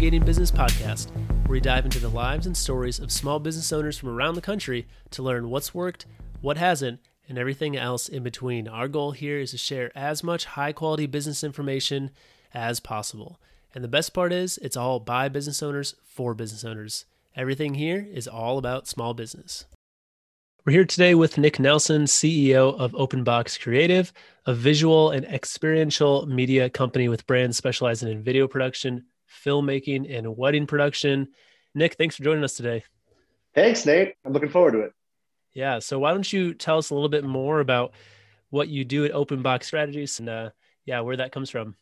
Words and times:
Navigating 0.00 0.24
Business 0.24 0.50
podcast, 0.50 1.10
where 1.44 1.52
we 1.52 1.60
dive 1.60 1.84
into 1.84 1.98
the 1.98 2.08
lives 2.08 2.46
and 2.46 2.56
stories 2.56 2.98
of 3.00 3.12
small 3.12 3.38
business 3.38 3.70
owners 3.70 3.98
from 3.98 4.08
around 4.08 4.34
the 4.34 4.40
country 4.40 4.88
to 5.10 5.22
learn 5.22 5.50
what's 5.50 5.74
worked, 5.74 6.06
what 6.40 6.56
hasn't, 6.56 7.00
and 7.28 7.36
everything 7.36 7.76
else 7.76 8.08
in 8.08 8.22
between. 8.22 8.66
Our 8.66 8.88
goal 8.88 9.10
here 9.10 9.38
is 9.38 9.50
to 9.50 9.58
share 9.58 9.92
as 9.94 10.24
much 10.24 10.46
high 10.46 10.72
quality 10.72 11.04
business 11.04 11.44
information 11.44 12.12
as 12.54 12.80
possible. 12.80 13.38
And 13.74 13.84
the 13.84 13.88
best 13.88 14.14
part 14.14 14.32
is, 14.32 14.56
it's 14.62 14.74
all 14.74 15.00
by 15.00 15.28
business 15.28 15.62
owners 15.62 15.94
for 16.02 16.32
business 16.32 16.64
owners. 16.64 17.04
Everything 17.36 17.74
here 17.74 18.08
is 18.10 18.26
all 18.26 18.56
about 18.56 18.88
small 18.88 19.12
business. 19.12 19.66
We're 20.64 20.72
here 20.72 20.86
today 20.86 21.14
with 21.14 21.36
Nick 21.36 21.60
Nelson, 21.60 22.04
CEO 22.04 22.74
of 22.80 22.92
OpenBox 22.92 23.60
Creative, 23.60 24.10
a 24.46 24.54
visual 24.54 25.10
and 25.10 25.26
experiential 25.26 26.24
media 26.24 26.70
company 26.70 27.10
with 27.10 27.26
brands 27.26 27.58
specializing 27.58 28.10
in 28.10 28.22
video 28.22 28.48
production, 28.48 29.04
filmmaking, 29.30 30.16
and 30.16 30.36
wedding 30.36 30.66
production. 30.66 31.28
Nick, 31.74 31.94
thanks 31.94 32.16
for 32.16 32.22
joining 32.22 32.44
us 32.44 32.54
today. 32.54 32.84
Thanks, 33.54 33.86
Nate. 33.86 34.14
I'm 34.24 34.32
looking 34.32 34.48
forward 34.48 34.72
to 34.72 34.80
it. 34.80 34.92
Yeah. 35.52 35.78
So, 35.78 35.98
why 35.98 36.12
don't 36.12 36.32
you 36.32 36.54
tell 36.54 36.78
us 36.78 36.90
a 36.90 36.94
little 36.94 37.08
bit 37.08 37.24
more 37.24 37.60
about 37.60 37.92
what 38.50 38.68
you 38.68 38.84
do 38.84 39.04
at 39.04 39.12
Open 39.12 39.42
Box 39.42 39.66
Strategies 39.66 40.18
and, 40.20 40.28
uh, 40.28 40.50
yeah, 40.84 41.00
where 41.00 41.16
that 41.16 41.32
comes 41.32 41.50
from? 41.50 41.76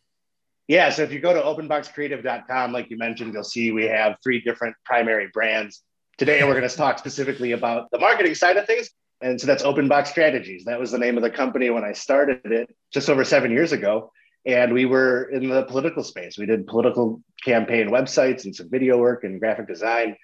Yeah. 0.67 0.89
So, 0.89 1.03
if 1.03 1.11
you 1.11 1.19
go 1.19 1.33
to 1.33 1.41
openboxcreative.com, 1.41 2.71
like 2.71 2.89
you 2.89 2.97
mentioned, 2.97 3.33
you'll 3.33 3.43
see 3.43 3.71
we 3.71 3.85
have 3.85 4.17
three 4.23 4.41
different 4.41 4.75
primary 4.85 5.29
brands 5.33 5.83
Today, 6.19 6.43
we're 6.43 6.53
going 6.53 6.67
to 6.67 6.75
talk 6.75 6.99
specifically 6.99 7.53
about 7.53 7.89
the 7.91 7.97
marketing 7.97 8.35
side 8.35 8.57
of 8.57 8.67
things. 8.67 8.89
And 9.21 9.39
so 9.39 9.47
that's 9.47 9.63
Open 9.63 9.87
Box 9.87 10.09
Strategies. 10.09 10.65
That 10.65 10.77
was 10.77 10.91
the 10.91 10.97
name 10.97 11.15
of 11.15 11.23
the 11.23 11.29
company 11.29 11.69
when 11.69 11.85
I 11.85 11.93
started 11.93 12.41
it 12.43 12.75
just 12.91 13.09
over 13.09 13.23
seven 13.23 13.51
years 13.51 13.71
ago. 13.71 14.11
And 14.45 14.73
we 14.73 14.85
were 14.85 15.23
in 15.23 15.49
the 15.49 15.63
political 15.63 16.03
space. 16.03 16.37
We 16.37 16.45
did 16.45 16.67
political 16.67 17.21
campaign 17.43 17.89
websites 17.89 18.45
and 18.45 18.55
some 18.55 18.69
video 18.69 18.97
work 18.97 19.23
and 19.23 19.39
graphic 19.39 19.67
design. 19.67 20.15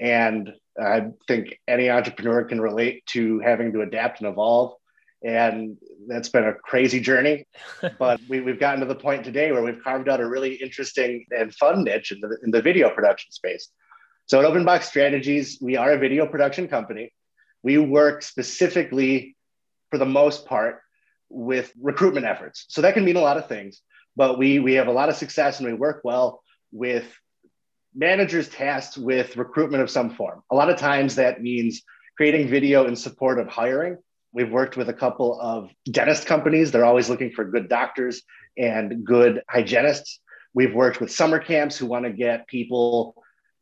And 0.00 0.52
I 0.80 1.08
think 1.28 1.58
any 1.68 1.90
entrepreneur 1.90 2.44
can 2.44 2.60
relate 2.60 3.04
to 3.06 3.40
having 3.40 3.72
to 3.72 3.82
adapt 3.82 4.20
and 4.20 4.28
evolve. 4.28 4.74
And 5.24 5.78
that's 6.06 6.28
been 6.28 6.44
a 6.44 6.54
crazy 6.54 7.00
journey. 7.00 7.46
but 7.98 8.20
we, 8.28 8.44
have 8.44 8.60
gotten 8.60 8.80
to 8.80 8.86
the 8.86 8.94
point 8.94 9.24
today 9.24 9.52
where 9.52 9.62
we've 9.62 9.82
carved 9.82 10.08
out 10.08 10.20
a 10.20 10.28
really 10.28 10.54
interesting 10.54 11.24
and 11.30 11.54
fun 11.54 11.84
niche 11.84 12.12
in 12.12 12.20
the, 12.20 12.38
in 12.44 12.50
the 12.50 12.62
video 12.62 12.90
production 12.90 13.32
space. 13.32 13.68
So 14.26 14.40
at 14.40 14.46
OpenBox 14.46 14.84
Strategies, 14.84 15.58
we 15.60 15.76
are 15.76 15.92
a 15.92 15.98
video 15.98 16.26
production 16.26 16.68
company. 16.68 17.12
We 17.62 17.78
work 17.78 18.22
specifically, 18.22 19.36
for 19.90 19.98
the 19.98 20.06
most 20.06 20.46
part, 20.46 20.80
with 21.34 21.72
recruitment 21.80 22.26
efforts. 22.26 22.66
So 22.68 22.82
that 22.82 22.94
can 22.94 23.04
mean 23.04 23.16
a 23.16 23.20
lot 23.20 23.36
of 23.36 23.48
things, 23.48 23.80
but 24.16 24.38
we 24.38 24.58
we 24.60 24.74
have 24.74 24.86
a 24.86 24.92
lot 24.92 25.08
of 25.08 25.16
success 25.16 25.58
and 25.58 25.68
we 25.68 25.74
work 25.74 26.00
well 26.04 26.42
with 26.72 27.06
managers 27.94 28.48
tasked 28.48 28.96
with 28.96 29.36
recruitment 29.36 29.82
of 29.82 29.90
some 29.90 30.10
form. 30.10 30.42
A 30.50 30.54
lot 30.54 30.70
of 30.70 30.78
times 30.78 31.16
that 31.16 31.42
means 31.42 31.82
creating 32.16 32.48
video 32.48 32.86
in 32.86 32.96
support 32.96 33.38
of 33.38 33.48
hiring. 33.48 33.98
We've 34.32 34.50
worked 34.50 34.76
with 34.76 34.88
a 34.88 34.94
couple 34.94 35.40
of 35.40 35.70
dentist 35.88 36.26
companies. 36.26 36.72
They're 36.72 36.84
always 36.84 37.08
looking 37.08 37.30
for 37.30 37.44
good 37.44 37.68
doctors 37.68 38.22
and 38.58 39.04
good 39.04 39.42
hygienists. 39.48 40.20
We've 40.54 40.74
worked 40.74 41.00
with 41.00 41.10
summer 41.10 41.38
camps 41.38 41.76
who 41.76 41.86
want 41.86 42.04
to 42.04 42.12
get 42.12 42.46
people 42.46 43.14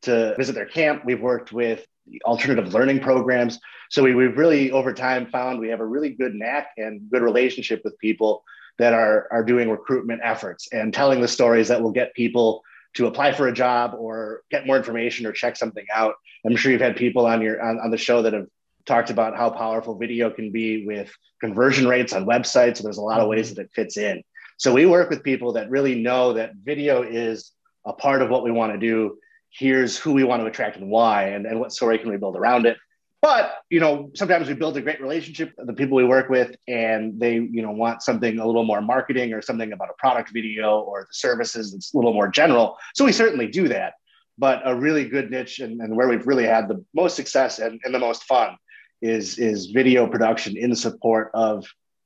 to 0.03 0.35
visit 0.35 0.53
their 0.53 0.65
camp. 0.65 1.03
We've 1.05 1.21
worked 1.21 1.51
with 1.51 1.85
alternative 2.25 2.73
learning 2.73 2.99
programs. 2.99 3.59
So 3.89 4.03
we, 4.03 4.15
we've 4.15 4.37
really 4.37 4.71
over 4.71 4.93
time 4.93 5.27
found 5.27 5.59
we 5.59 5.69
have 5.69 5.79
a 5.79 5.85
really 5.85 6.09
good 6.09 6.33
knack 6.35 6.69
and 6.77 7.09
good 7.11 7.21
relationship 7.21 7.81
with 7.83 7.97
people 7.99 8.43
that 8.79 8.93
are, 8.93 9.27
are 9.31 9.43
doing 9.43 9.69
recruitment 9.69 10.21
efforts 10.23 10.67
and 10.71 10.93
telling 10.93 11.21
the 11.21 11.27
stories 11.27 11.67
that 11.67 11.81
will 11.81 11.91
get 11.91 12.13
people 12.13 12.63
to 12.95 13.07
apply 13.07 13.31
for 13.31 13.47
a 13.47 13.53
job 13.53 13.95
or 13.97 14.41
get 14.51 14.65
more 14.65 14.77
information 14.77 15.25
or 15.25 15.31
check 15.31 15.55
something 15.55 15.85
out. 15.93 16.15
I'm 16.45 16.55
sure 16.55 16.71
you've 16.71 16.81
had 16.81 16.95
people 16.95 17.25
on 17.25 17.41
your 17.41 17.61
on, 17.61 17.79
on 17.79 17.91
the 17.91 17.97
show 17.97 18.21
that 18.21 18.33
have 18.33 18.47
talked 18.85 19.09
about 19.09 19.37
how 19.37 19.49
powerful 19.49 19.97
video 19.97 20.29
can 20.29 20.51
be 20.51 20.85
with 20.85 21.11
conversion 21.39 21.87
rates 21.87 22.13
on 22.13 22.25
websites. 22.25 22.77
So 22.77 22.83
there's 22.83 22.97
a 22.97 23.01
lot 23.01 23.21
of 23.21 23.29
ways 23.29 23.53
that 23.53 23.61
it 23.61 23.71
fits 23.73 23.97
in. 23.97 24.23
So 24.57 24.73
we 24.73 24.85
work 24.85 25.09
with 25.09 25.23
people 25.23 25.53
that 25.53 25.69
really 25.69 26.01
know 26.01 26.33
that 26.33 26.55
video 26.55 27.01
is 27.01 27.51
a 27.85 27.93
part 27.93 28.21
of 28.21 28.29
what 28.29 28.43
we 28.43 28.51
want 28.51 28.73
to 28.73 28.79
do 28.79 29.17
here's 29.53 29.97
who 29.97 30.13
we 30.13 30.23
want 30.23 30.41
to 30.41 30.47
attract 30.47 30.77
and 30.77 30.89
why 30.89 31.29
and, 31.29 31.45
and 31.45 31.59
what 31.59 31.71
story 31.71 31.97
can 31.99 32.09
we 32.09 32.17
build 32.17 32.35
around 32.35 32.65
it. 32.65 32.77
But 33.21 33.53
you 33.69 33.79
know 33.79 34.11
sometimes 34.15 34.49
we 34.49 34.53
build 34.53 34.75
a 34.75 34.81
great 34.81 35.01
relationship 35.01 35.53
with 35.57 35.67
the 35.67 35.73
people 35.73 35.95
we 35.95 36.03
work 36.03 36.29
with 36.29 36.55
and 36.67 37.17
they 37.19 37.35
you 37.35 37.61
know 37.61 37.71
want 37.71 38.01
something 38.01 38.39
a 38.39 38.45
little 38.45 38.65
more 38.65 38.81
marketing 38.81 39.31
or 39.33 39.41
something 39.41 39.71
about 39.71 39.89
a 39.89 39.93
product 39.97 40.31
video 40.33 40.79
or 40.81 41.05
the 41.07 41.13
services 41.13 41.71
that's 41.71 41.93
a 41.93 41.97
little 41.97 42.13
more 42.13 42.27
general. 42.27 42.77
So 42.95 43.05
we 43.05 43.13
certainly 43.13 43.47
do 43.47 43.69
that. 43.69 43.93
But 44.37 44.61
a 44.65 44.75
really 44.75 45.07
good 45.07 45.29
niche 45.29 45.59
and, 45.59 45.79
and 45.79 45.95
where 45.95 46.09
we've 46.09 46.25
really 46.25 46.45
had 46.45 46.67
the 46.67 46.83
most 46.95 47.15
success 47.15 47.59
and, 47.59 47.79
and 47.83 47.93
the 47.93 47.99
most 47.99 48.23
fun 48.23 48.57
is 49.01 49.37
is 49.37 49.67
video 49.67 50.07
production 50.07 50.57
in 50.57 50.75
support 50.75 51.29
of 51.33 51.65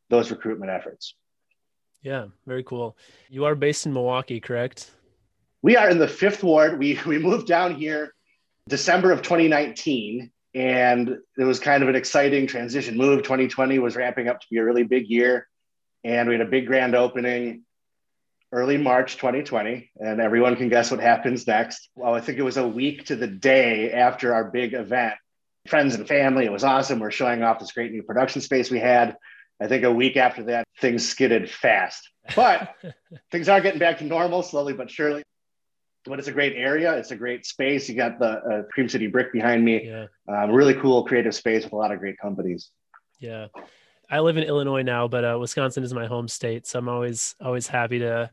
those 0.09 0.29
recruitment 0.29 0.71
efforts. 0.71 1.15
Yeah 2.03 2.25
very 2.45 2.63
cool. 2.63 2.95
You 3.29 3.45
are 3.45 3.55
based 3.55 3.87
in 3.87 3.93
milwaukee 3.93 4.39
correct 4.39 4.91
we 5.67 5.75
are 5.75 5.89
in 5.89 5.97
the 5.97 6.07
fifth 6.07 6.45
ward. 6.45 6.79
We 6.79 6.97
we 7.05 7.19
moved 7.19 7.45
down 7.45 7.75
here 7.75 8.13
December 8.69 9.11
of 9.11 9.22
2019, 9.22 10.31
and 10.55 11.17
it 11.38 11.44
was 11.44 11.59
kind 11.59 11.83
of 11.83 11.89
an 11.89 11.95
exciting 11.95 12.47
transition 12.47 12.95
move. 12.95 13.23
2020 13.23 13.77
was 13.79 13.97
ramping 13.97 14.29
up 14.29 14.39
to 14.39 14.47
be 14.50 14.59
a 14.59 14.63
really 14.63 14.83
big 14.83 15.09
year, 15.09 15.45
and 16.06 16.29
we 16.29 16.35
had 16.35 16.47
a 16.47 16.50
big 16.50 16.67
grand 16.67 16.95
opening 16.95 17.63
early 18.53 18.77
March 18.77 19.17
2020, 19.17 19.91
and 19.97 20.22
everyone 20.22 20.56
can 20.56 20.69
guess 20.69 20.89
what 20.89 21.01
happens 21.01 21.45
next. 21.45 21.89
Well, 21.95 22.16
I 22.16 22.22
think 22.22 22.38
it 22.38 22.44
was 22.44 22.56
a 22.56 22.66
week 22.66 23.07
to 23.07 23.17
the 23.17 23.27
day 23.27 23.91
after 23.91 24.33
our 24.33 24.45
big 24.45 24.73
event. 24.73 25.16
Friends 25.67 25.95
and 25.95 26.07
family, 26.07 26.45
it 26.45 26.51
was 26.51 26.63
awesome. 26.63 27.00
We're 27.00 27.11
showing 27.11 27.44
off 27.44 27.59
this 27.59 27.73
great 27.73 27.91
new 27.91 28.03
production 28.03 28.39
space 28.39 28.72
we 28.72 28.79
had. 28.79 29.17
I 29.59 29.67
think 29.67 29.83
a 29.83 29.91
week 29.91 30.16
after 30.16 30.44
that, 30.44 30.63
things 30.79 31.06
skidded 31.06 31.50
fast. 31.50 32.09
But 32.38 32.73
things 33.33 33.50
are 33.50 33.59
getting 33.59 33.79
back 33.79 33.97
to 33.97 34.06
normal 34.06 34.44
slowly 34.44 34.72
but 34.72 34.89
surely 34.89 35.23
but 36.07 36.19
it's 36.19 36.28
a 36.28 36.31
great 36.31 36.53
area. 36.56 36.94
It's 36.97 37.12
a 37.12 37.16
great 37.16 37.45
space. 37.45 37.88
You 37.88 37.95
got 37.95 38.19
the 38.19 38.40
uh, 38.40 38.63
Cream 38.72 38.90
City 38.90 39.07
Brick 39.07 39.31
behind 39.31 39.63
me. 39.63 39.88
Yeah. 39.88 40.07
Um, 40.28 40.51
really 40.51 40.73
cool 40.73 41.03
creative 41.06 41.35
space 41.35 41.63
with 41.63 41.73
a 41.73 41.75
lot 41.75 41.91
of 41.91 42.00
great 42.00 42.18
companies. 42.18 42.72
Yeah. 43.19 43.47
I 44.09 44.19
live 44.19 44.38
in 44.38 44.44
Illinois 44.44 44.84
now, 44.84 45.07
but 45.07 45.25
uh, 45.25 45.38
Wisconsin 45.40 45.84
is 45.84 45.94
my 45.94 46.06
home 46.07 46.28
state. 46.28 46.66
So 46.66 46.79
I'm 46.79 46.90
always, 46.90 47.35
always 47.41 47.68
happy 47.68 48.00
to 48.00 48.31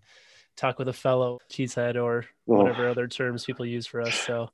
talk 0.56 0.78
with 0.78 0.88
a 0.88 0.92
fellow 0.92 1.38
cheesehead 1.50 2.00
or 2.00 2.26
whatever 2.44 2.86
oh. 2.86 2.90
other 2.90 3.08
terms 3.08 3.44
people 3.44 3.66
use 3.66 3.86
for 3.86 4.00
us. 4.00 4.14
So 4.14 4.50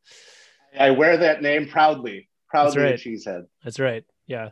I 0.79 0.91
wear 0.91 1.19
that 1.19 1.43
name 1.43 1.69
proudly. 1.69 2.29
Proudly 2.49 2.83
right. 2.83 2.95
cheesehead. 2.99 3.45
That's 3.63 3.79
right. 3.79 4.05
Yeah. 4.27 4.51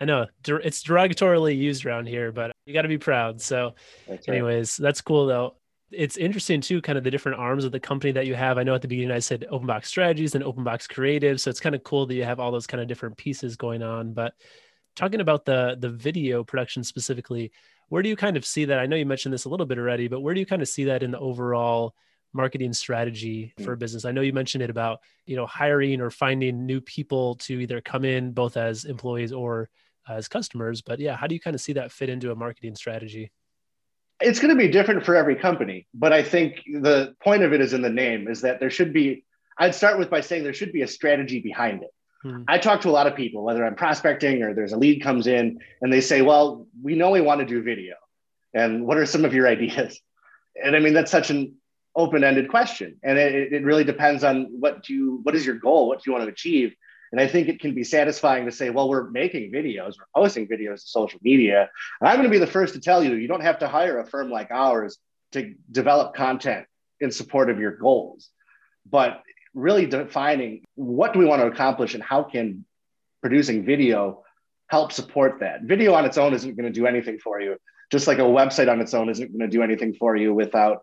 I 0.00 0.04
know 0.04 0.26
it's 0.46 0.82
derogatorily 0.82 1.56
used 1.56 1.86
around 1.86 2.08
here, 2.08 2.32
but 2.32 2.52
you 2.66 2.74
got 2.74 2.82
to 2.82 2.88
be 2.88 2.98
proud. 2.98 3.40
So, 3.40 3.74
that's 4.08 4.28
anyways, 4.28 4.78
right. 4.78 4.84
that's 4.84 5.00
cool 5.00 5.26
though 5.26 5.54
it's 5.92 6.16
interesting 6.16 6.60
too, 6.60 6.80
kind 6.80 6.98
of 6.98 7.04
the 7.04 7.10
different 7.10 7.38
arms 7.38 7.64
of 7.64 7.72
the 7.72 7.80
company 7.80 8.12
that 8.12 8.26
you 8.26 8.34
have. 8.34 8.58
I 8.58 8.62
know 8.62 8.74
at 8.74 8.82
the 8.82 8.88
beginning 8.88 9.12
I 9.12 9.18
said 9.18 9.46
open 9.50 9.66
box 9.66 9.88
strategies 9.88 10.34
and 10.34 10.44
open 10.44 10.64
box 10.64 10.86
creative. 10.86 11.40
So 11.40 11.50
it's 11.50 11.60
kind 11.60 11.74
of 11.74 11.84
cool 11.84 12.06
that 12.06 12.14
you 12.14 12.24
have 12.24 12.40
all 12.40 12.50
those 12.52 12.66
kind 12.66 12.80
of 12.80 12.88
different 12.88 13.16
pieces 13.16 13.56
going 13.56 13.82
on. 13.82 14.12
But 14.12 14.34
talking 14.96 15.20
about 15.20 15.44
the 15.44 15.76
the 15.78 15.88
video 15.88 16.44
production 16.44 16.84
specifically, 16.84 17.52
where 17.88 18.02
do 18.02 18.08
you 18.08 18.16
kind 18.16 18.36
of 18.36 18.46
see 18.46 18.66
that? 18.66 18.78
I 18.78 18.86
know 18.86 18.96
you 18.96 19.06
mentioned 19.06 19.32
this 19.32 19.44
a 19.44 19.48
little 19.48 19.66
bit 19.66 19.78
already, 19.78 20.08
but 20.08 20.20
where 20.20 20.34
do 20.34 20.40
you 20.40 20.46
kind 20.46 20.62
of 20.62 20.68
see 20.68 20.84
that 20.84 21.02
in 21.02 21.10
the 21.10 21.18
overall 21.18 21.94
marketing 22.32 22.72
strategy 22.72 23.52
hmm. 23.56 23.64
for 23.64 23.72
a 23.72 23.76
business? 23.76 24.04
I 24.04 24.12
know 24.12 24.22
you 24.22 24.32
mentioned 24.32 24.62
it 24.62 24.70
about, 24.70 25.00
you 25.26 25.36
know, 25.36 25.46
hiring 25.46 26.00
or 26.00 26.10
finding 26.10 26.66
new 26.66 26.80
people 26.80 27.36
to 27.36 27.60
either 27.60 27.80
come 27.80 28.04
in 28.04 28.32
both 28.32 28.56
as 28.56 28.84
employees 28.84 29.32
or 29.32 29.68
as 30.08 30.26
customers, 30.28 30.82
but 30.82 30.98
yeah, 30.98 31.16
how 31.16 31.26
do 31.26 31.34
you 31.34 31.40
kind 31.40 31.54
of 31.54 31.60
see 31.60 31.74
that 31.74 31.92
fit 31.92 32.08
into 32.08 32.32
a 32.32 32.34
marketing 32.34 32.74
strategy? 32.74 33.30
It's 34.22 34.38
going 34.38 34.50
to 34.50 34.58
be 34.58 34.68
different 34.68 35.04
for 35.04 35.14
every 35.14 35.36
company 35.36 35.86
but 35.94 36.12
i 36.12 36.22
think 36.22 36.62
the 36.66 37.14
point 37.22 37.42
of 37.42 37.52
it 37.52 37.60
is 37.60 37.72
in 37.72 37.82
the 37.82 37.90
name 37.90 38.28
is 38.28 38.40
that 38.40 38.60
there 38.60 38.70
should 38.70 38.92
be 38.92 39.24
i'd 39.58 39.74
start 39.74 39.98
with 39.98 40.10
by 40.10 40.20
saying 40.20 40.42
there 40.42 40.54
should 40.54 40.72
be 40.72 40.82
a 40.82 40.88
strategy 40.88 41.40
behind 41.40 41.82
it. 41.82 41.90
Hmm. 42.22 42.42
i 42.48 42.58
talk 42.58 42.80
to 42.82 42.88
a 42.88 42.96
lot 42.98 43.06
of 43.06 43.16
people 43.16 43.44
whether 43.44 43.64
i'm 43.64 43.74
prospecting 43.74 44.42
or 44.42 44.54
there's 44.54 44.72
a 44.72 44.78
lead 44.78 45.02
comes 45.02 45.26
in 45.26 45.58
and 45.80 45.92
they 45.92 46.00
say 46.00 46.22
well 46.22 46.66
we 46.82 46.94
know 46.94 47.10
we 47.10 47.20
want 47.20 47.40
to 47.40 47.46
do 47.46 47.62
video 47.62 47.94
and 48.54 48.86
what 48.86 48.98
are 48.98 49.06
some 49.06 49.24
of 49.24 49.32
your 49.32 49.48
ideas? 49.56 50.00
And 50.62 50.76
i 50.76 50.78
mean 50.78 50.94
that's 50.94 51.10
such 51.10 51.30
an 51.30 51.54
open-ended 51.94 52.48
question 52.48 52.96
and 53.02 53.18
it, 53.18 53.52
it 53.52 53.64
really 53.64 53.84
depends 53.84 54.24
on 54.24 54.44
what 54.60 54.82
do 54.82 54.94
you 54.94 55.20
what 55.24 55.34
is 55.34 55.44
your 55.44 55.56
goal? 55.56 55.88
What 55.88 56.02
do 56.02 56.10
you 56.10 56.12
want 56.12 56.24
to 56.24 56.32
achieve 56.32 56.74
and 57.12 57.20
I 57.20 57.28
think 57.28 57.48
it 57.48 57.60
can 57.60 57.74
be 57.74 57.84
satisfying 57.84 58.46
to 58.46 58.52
say, 58.52 58.70
well, 58.70 58.88
we're 58.88 59.10
making 59.10 59.52
videos, 59.52 59.98
we're 59.98 60.06
posting 60.16 60.48
videos 60.48 60.80
to 60.80 60.88
social 60.88 61.20
media. 61.22 61.68
And 62.00 62.08
I'm 62.08 62.16
going 62.16 62.28
to 62.28 62.30
be 62.30 62.38
the 62.38 62.46
first 62.46 62.72
to 62.74 62.80
tell 62.80 63.04
you, 63.04 63.14
you 63.14 63.28
don't 63.28 63.42
have 63.42 63.58
to 63.58 63.68
hire 63.68 64.00
a 64.00 64.06
firm 64.06 64.30
like 64.30 64.50
ours 64.50 64.98
to 65.32 65.54
develop 65.70 66.14
content 66.14 66.66
in 67.00 67.10
support 67.10 67.50
of 67.50 67.58
your 67.60 67.76
goals. 67.76 68.30
But 68.90 69.22
really 69.54 69.84
defining 69.84 70.64
what 70.74 71.12
do 71.12 71.18
we 71.18 71.26
want 71.26 71.42
to 71.42 71.48
accomplish 71.48 71.94
and 71.94 72.02
how 72.02 72.22
can 72.22 72.64
producing 73.20 73.64
video 73.66 74.22
help 74.68 74.90
support 74.90 75.40
that. 75.40 75.62
Video 75.64 75.92
on 75.92 76.06
its 76.06 76.16
own 76.16 76.32
isn't 76.32 76.56
going 76.56 76.72
to 76.72 76.72
do 76.72 76.86
anything 76.86 77.18
for 77.18 77.38
you, 77.38 77.56
just 77.90 78.06
like 78.06 78.18
a 78.18 78.22
website 78.22 78.72
on 78.72 78.80
its 78.80 78.94
own 78.94 79.10
isn't 79.10 79.36
going 79.36 79.50
to 79.50 79.54
do 79.54 79.62
anything 79.62 79.92
for 79.92 80.16
you 80.16 80.32
without 80.32 80.82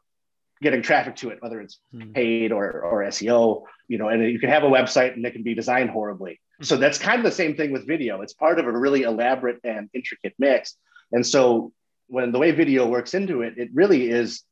getting 0.62 0.82
traffic 0.82 1.16
to 1.18 1.30
it, 1.30 1.42
whether 1.42 1.62
it's 1.62 1.80
hmm. 1.92 2.12
paid 2.12 2.52
or, 2.52 2.82
or 2.82 3.04
SEO, 3.06 3.64
you 3.88 3.98
know, 3.98 4.10
and 4.10 4.24
you 4.24 4.40
can 4.40 4.50
have 4.50 4.64
a 4.64 4.70
website 4.70 5.14
and 5.14 5.26
it 5.26 5.32
can 5.32 5.44
be 5.44 5.56
designed 5.56 5.90
horribly. 5.90 6.40
Hmm. 6.58 6.64
So 6.64 6.78
that's 6.78 6.98
kind 6.98 7.20
of 7.20 7.26
the 7.26 7.32
same 7.32 7.56
thing 7.56 7.72
with 7.72 7.88
video. 7.88 8.22
It's 8.22 8.34
part 8.34 8.60
of 8.60 8.66
a 8.66 8.72
really 8.72 9.04
elaborate 9.04 9.60
and 9.64 9.90
intricate 9.94 10.34
mix. 10.38 10.76
And 11.12 11.26
so 11.26 11.72
when 12.08 12.32
the 12.32 12.40
way 12.40 12.52
video 12.52 12.88
works 12.88 13.14
into 13.14 13.42
it, 13.42 13.54
it 13.58 13.70
really 13.74 14.10
is 14.10 14.44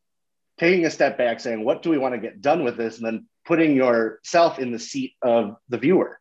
taking 0.59 0.85
a 0.85 0.91
step 0.91 1.17
back, 1.17 1.39
saying, 1.39 1.63
what 1.63 1.83
do 1.83 1.89
we 1.89 1.97
want 1.97 2.15
to 2.15 2.21
get 2.21 2.41
done 2.41 2.63
with 2.63 2.77
this? 2.77 2.97
And 2.97 3.05
then 3.05 3.27
putting 3.45 3.75
yourself 3.75 4.59
in 4.59 4.71
the 4.71 4.79
seat 4.79 5.13
of 5.21 5.55
the 5.69 5.77
viewer. 5.77 6.19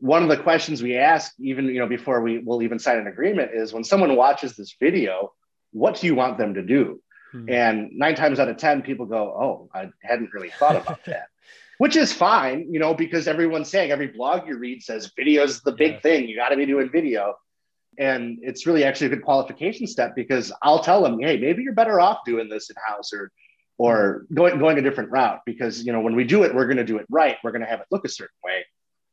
One 0.00 0.22
of 0.22 0.28
the 0.28 0.36
questions 0.36 0.82
we 0.82 0.96
ask, 0.96 1.32
even 1.38 1.66
you 1.66 1.78
know, 1.78 1.86
before 1.86 2.20
we 2.20 2.38
will 2.38 2.62
even 2.62 2.78
sign 2.78 2.98
an 2.98 3.06
agreement, 3.06 3.52
is 3.54 3.72
when 3.72 3.84
someone 3.84 4.16
watches 4.16 4.56
this 4.56 4.76
video, 4.78 5.32
what 5.72 6.00
do 6.00 6.06
you 6.06 6.14
want 6.14 6.36
them 6.36 6.54
to 6.54 6.62
do? 6.62 7.00
Hmm. 7.34 7.50
And 7.50 7.90
nine 7.92 8.14
times 8.14 8.38
out 8.38 8.48
of 8.48 8.56
10, 8.58 8.82
people 8.82 9.06
go, 9.06 9.16
Oh, 9.16 9.68
I 9.74 9.90
hadn't 10.02 10.32
really 10.32 10.50
thought 10.50 10.76
about 10.76 11.04
that, 11.06 11.26
which 11.78 11.96
is 11.96 12.12
fine, 12.12 12.72
you 12.72 12.78
know, 12.78 12.94
because 12.94 13.26
everyone's 13.26 13.68
saying 13.68 13.90
every 13.90 14.06
blog 14.06 14.46
you 14.46 14.56
read 14.56 14.82
says 14.82 15.10
video 15.16 15.42
is 15.42 15.60
the 15.62 15.72
big 15.72 15.94
yeah. 15.94 16.00
thing. 16.00 16.28
You 16.28 16.36
got 16.36 16.50
to 16.50 16.56
be 16.56 16.64
doing 16.64 16.90
video. 16.90 17.34
And 17.98 18.38
it's 18.42 18.66
really 18.66 18.84
actually 18.84 19.08
a 19.08 19.10
good 19.10 19.24
qualification 19.24 19.88
step 19.88 20.14
because 20.14 20.52
I'll 20.62 20.82
tell 20.82 21.02
them, 21.02 21.18
Hey, 21.18 21.38
maybe 21.38 21.64
you're 21.64 21.74
better 21.74 22.00
off 22.00 22.18
doing 22.24 22.48
this 22.48 22.70
in 22.70 22.76
house 22.86 23.12
or, 23.12 23.32
or 23.78 24.26
going, 24.32 24.60
going 24.60 24.78
a 24.78 24.82
different 24.82 25.10
route 25.10 25.40
because, 25.44 25.84
you 25.84 25.92
know, 25.92 26.00
when 26.00 26.14
we 26.14 26.22
do 26.22 26.44
it, 26.44 26.54
we're 26.54 26.66
going 26.66 26.76
to 26.76 26.84
do 26.84 26.98
it 26.98 27.06
right. 27.10 27.36
We're 27.42 27.50
going 27.50 27.62
to 27.62 27.68
have 27.68 27.80
it 27.80 27.86
look 27.90 28.04
a 28.04 28.08
certain 28.08 28.36
way. 28.44 28.64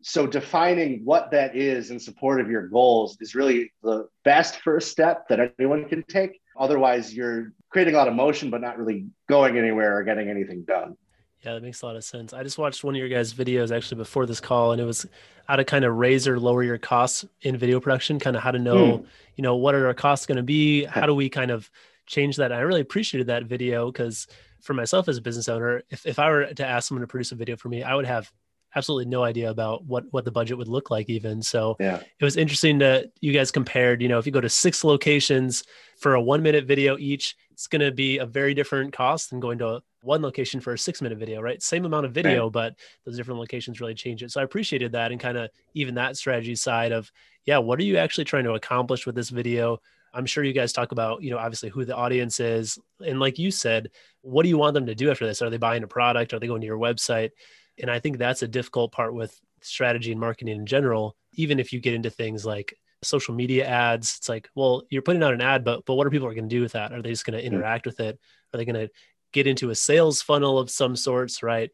So 0.04 0.28
defining 0.28 1.06
what 1.06 1.32
that 1.32 1.56
is 1.56 1.92
in 1.92 2.00
support 2.00 2.40
of 2.40 2.50
your 2.50 2.68
goals 2.68 3.18
is 3.20 3.34
really 3.34 3.72
the 3.82 4.08
best 4.24 4.60
first 4.62 4.92
step 4.92 5.28
that 5.30 5.54
anyone 5.60 5.88
can 5.88 6.04
take. 6.04 6.41
Otherwise, 6.58 7.14
you're 7.14 7.54
creating 7.70 7.96
a 7.96 7.98
lot 7.98 8.08
of 8.08 8.14
motion, 8.14 8.50
but 8.50 8.62
not 8.62 8.78
really 8.78 9.06
going 9.28 9.58
anywhere 9.58 9.98
or 9.98 10.04
getting 10.04 10.30
anything 10.30 10.64
done. 10.64 10.96
Yeah, 11.44 11.56
that 11.56 11.64
makes 11.64 11.82
a 11.82 11.88
lot 11.88 11.96
of 11.96 12.04
sense. 12.04 12.34
I 12.34 12.44
just 12.44 12.60
watched 12.60 12.84
one 12.84 12.94
of 12.94 13.00
your 13.00 13.10
guys' 13.10 13.34
videos 13.34 13.76
actually 13.76 13.98
before 13.98 14.28
this 14.28 14.40
call, 14.40 14.74
and 14.74 14.82
it 14.82 14.86
was 14.86 15.08
how 15.48 15.56
to 15.56 15.66
kind 15.66 15.84
of 15.84 15.96
raise 15.96 16.28
or 16.28 16.40
lower 16.40 16.62
your 16.62 16.78
costs 16.78 17.26
in 17.42 17.58
video 17.58 17.80
production, 17.80 18.20
kind 18.20 18.36
of 18.36 18.44
how 18.44 18.52
to 18.52 18.60
know, 18.60 19.00
mm. 19.00 19.06
you 19.36 19.42
know, 19.42 19.56
what 19.56 19.74
are 19.74 19.88
our 19.88 19.94
costs 19.94 20.28
going 20.28 20.38
to 20.38 20.44
be? 20.44 20.84
How 20.86 21.08
do 21.08 21.16
we 21.16 21.30
kind 21.30 21.50
of 21.50 21.70
change 22.06 22.36
that? 22.38 22.52
And 22.52 22.60
I 22.60 22.60
really 22.60 22.82
appreciated 22.82 23.28
that 23.28 23.46
video 23.46 23.92
because 23.92 24.28
for 24.62 24.74
myself 24.76 25.10
as 25.10 25.18
a 25.18 25.22
business 25.22 25.50
owner, 25.50 25.82
if, 25.90 26.06
if 26.06 26.20
I 26.20 26.30
were 26.30 26.54
to 26.54 26.66
ask 26.66 26.88
someone 26.88 27.02
to 27.02 27.08
produce 27.08 27.32
a 27.32 27.36
video 27.36 27.56
for 27.58 27.70
me, 27.70 27.82
I 27.82 27.96
would 27.96 28.06
have 28.06 28.32
absolutely 28.76 29.10
no 29.10 29.24
idea 29.24 29.50
about 29.50 29.84
what 29.86 30.06
what 30.12 30.26
the 30.26 30.32
budget 30.32 30.58
would 30.58 30.68
look 30.68 30.90
like 30.90 31.10
even 31.10 31.42
so 31.42 31.76
yeah. 31.80 31.98
it 31.98 32.24
was 32.24 32.38
interesting 32.38 32.78
that 32.78 33.08
you 33.20 33.34
guys 33.34 33.52
compared 33.52 34.02
you 34.02 34.08
know 34.08 34.18
if 34.18 34.26
you 34.26 34.32
go 34.32 34.42
to 34.42 34.50
six 34.50 34.84
locations 34.84 35.64
for 35.98 36.16
a 36.16 36.22
one 36.22 36.42
minute 36.42 36.66
video 36.66 36.98
each 36.98 37.36
it's 37.52 37.68
going 37.68 37.82
to 37.82 37.92
be 37.92 38.18
a 38.18 38.26
very 38.26 38.54
different 38.54 38.94
cost 38.94 39.30
than 39.30 39.40
going 39.40 39.58
to 39.58 39.82
one 40.02 40.22
location 40.22 40.60
for 40.60 40.74
a 40.74 40.78
six 40.78 41.02
minute 41.02 41.18
video 41.18 41.42
right 41.42 41.62
same 41.62 41.86
amount 41.86 42.06
of 42.06 42.14
video 42.14 42.46
right. 42.46 42.54
but 42.54 42.76
those 43.06 43.18
different 43.18 43.40
locations 43.40 43.82
really 43.82 43.94
change 43.94 44.24
it 44.24 44.32
so 44.32 44.40
i 44.40 44.44
appreciated 44.44 44.92
that 44.92 45.12
and 45.12 45.20
kind 45.20 45.38
of 45.38 45.50
even 45.74 45.96
that 45.96 46.18
strategy 46.18 46.56
side 46.56 46.92
of 46.92 47.12
yeah 47.46 47.58
what 47.58 47.80
are 47.80 47.84
you 47.84 47.98
actually 47.98 48.26
trying 48.26 48.44
to 48.44 48.54
accomplish 48.54 49.06
with 49.06 49.16
this 49.16 49.30
video 49.30 49.80
I'm 50.14 50.26
sure 50.26 50.44
you 50.44 50.54
guys 50.54 50.74
talk 50.74 50.92
about, 50.92 51.24
you 51.24 51.32
know, 51.32 51.38
obviously 51.38 51.70
who 51.70 51.86
the 51.86 51.96
audience 51.96 52.40
is. 52.40 52.78
And 53.06 53.20
like 53.20 53.40
you 53.40 53.52
said, 53.52 53.92
what 54.22 54.44
do 54.44 54.50
you 54.50 54.58
want 54.58 54.74
them 54.74 54.86
to 54.88 54.96
do 54.96 55.10
after 55.10 55.26
this? 55.26 55.42
Are 55.42 55.50
they 55.50 55.58
buying 55.58 55.84
a 55.84 55.88
product? 55.88 56.34
Are 56.34 56.40
they 56.40 56.48
going 56.48 56.62
to 56.62 56.68
your 56.68 56.78
website? 56.78 57.32
And 57.80 57.90
I 57.90 58.00
think 58.00 58.18
that's 58.18 58.42
a 58.42 58.48
difficult 58.48 58.92
part 58.92 59.14
with 59.14 59.40
strategy 59.62 60.12
and 60.12 60.20
marketing 60.20 60.56
in 60.56 60.66
general. 60.66 61.16
Even 61.34 61.60
if 61.60 61.72
you 61.72 61.80
get 61.80 61.94
into 61.94 62.10
things 62.10 62.46
like 62.46 62.76
social 63.04 63.34
media 63.34 63.66
ads, 63.66 64.18
it's 64.18 64.30
like, 64.30 64.50
well, 64.56 64.84
you're 64.90 65.02
putting 65.02 65.24
out 65.24 65.34
an 65.34 65.42
ad, 65.42 65.64
but 65.64 65.86
but 65.86 65.96
what 65.96 66.06
are 66.06 66.12
people 66.12 66.28
going 66.28 66.50
to 66.50 66.56
do 66.56 66.62
with 66.62 66.74
that? 66.74 66.92
Are 66.92 67.02
they 67.02 67.10
just 67.10 67.26
going 67.26 67.40
to 67.40 67.46
interact 67.46 67.86
with 67.86 68.00
it? 68.00 68.20
Are 68.54 68.58
they 68.58 68.66
going 68.66 68.88
to 68.88 68.92
get 69.32 69.48
into 69.48 69.70
a 69.70 69.76
sales 69.76 70.22
funnel 70.22 70.60
of 70.60 70.70
some 70.70 70.96
sorts, 70.96 71.42
right? 71.42 71.72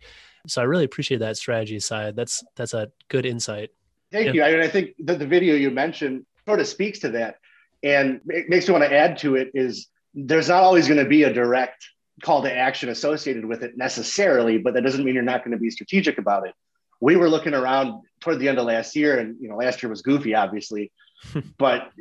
So 0.48 0.62
I 0.62 0.66
really 0.66 0.86
appreciate 0.86 1.18
that 1.20 1.38
strategy 1.38 1.80
side. 1.80 2.16
That's 2.16 2.44
that's 2.56 2.74
a 2.74 2.90
good 3.10 3.26
insight. 3.26 3.72
Thank 4.12 4.28
yeah. 4.28 4.34
you. 4.34 4.44
I 4.44 4.52
mean, 4.52 4.62
I 4.62 4.68
think 4.68 4.92
that 5.00 5.20
the 5.20 5.28
video 5.28 5.56
you 5.56 5.70
mentioned 5.72 6.26
sort 6.46 6.60
of 6.60 6.68
speaks 6.68 7.00
to 7.00 7.10
that, 7.10 7.36
and 7.84 8.22
it 8.28 8.50
makes 8.50 8.68
me 8.68 8.74
want 8.74 8.86
to 8.86 8.94
add 8.94 9.18
to 9.20 9.36
it 9.36 9.52
is 9.54 9.88
there's 10.14 10.50
not 10.50 10.64
always 10.64 10.88
going 10.88 11.04
to 11.04 11.10
be 11.10 11.24
a 11.24 11.34
direct 11.34 11.86
call 12.24 12.42
to 12.44 12.54
action 12.54 12.90
associated 12.90 13.46
with 13.46 13.64
it 13.64 13.78
necessarily, 13.78 14.58
but 14.58 14.74
that 14.74 14.82
doesn't 14.82 15.04
mean 15.04 15.14
you're 15.14 15.24
not 15.24 15.44
going 15.44 15.52
to 15.52 15.62
be 15.62 15.70
strategic 15.70 16.18
about 16.18 16.48
it. 16.48 16.54
We 17.00 17.16
were 17.16 17.30
looking 17.30 17.54
around 17.54 18.04
toward 18.22 18.40
the 18.40 18.50
end 18.50 18.58
of 18.58 18.66
last 18.66 18.96
year, 18.96 19.20
and 19.20 19.38
you 19.40 19.50
know, 19.50 19.56
last 19.56 19.84
year 19.84 19.90
was 19.90 20.02
goofy, 20.02 20.34
obviously, 20.34 20.92
but 21.58 21.92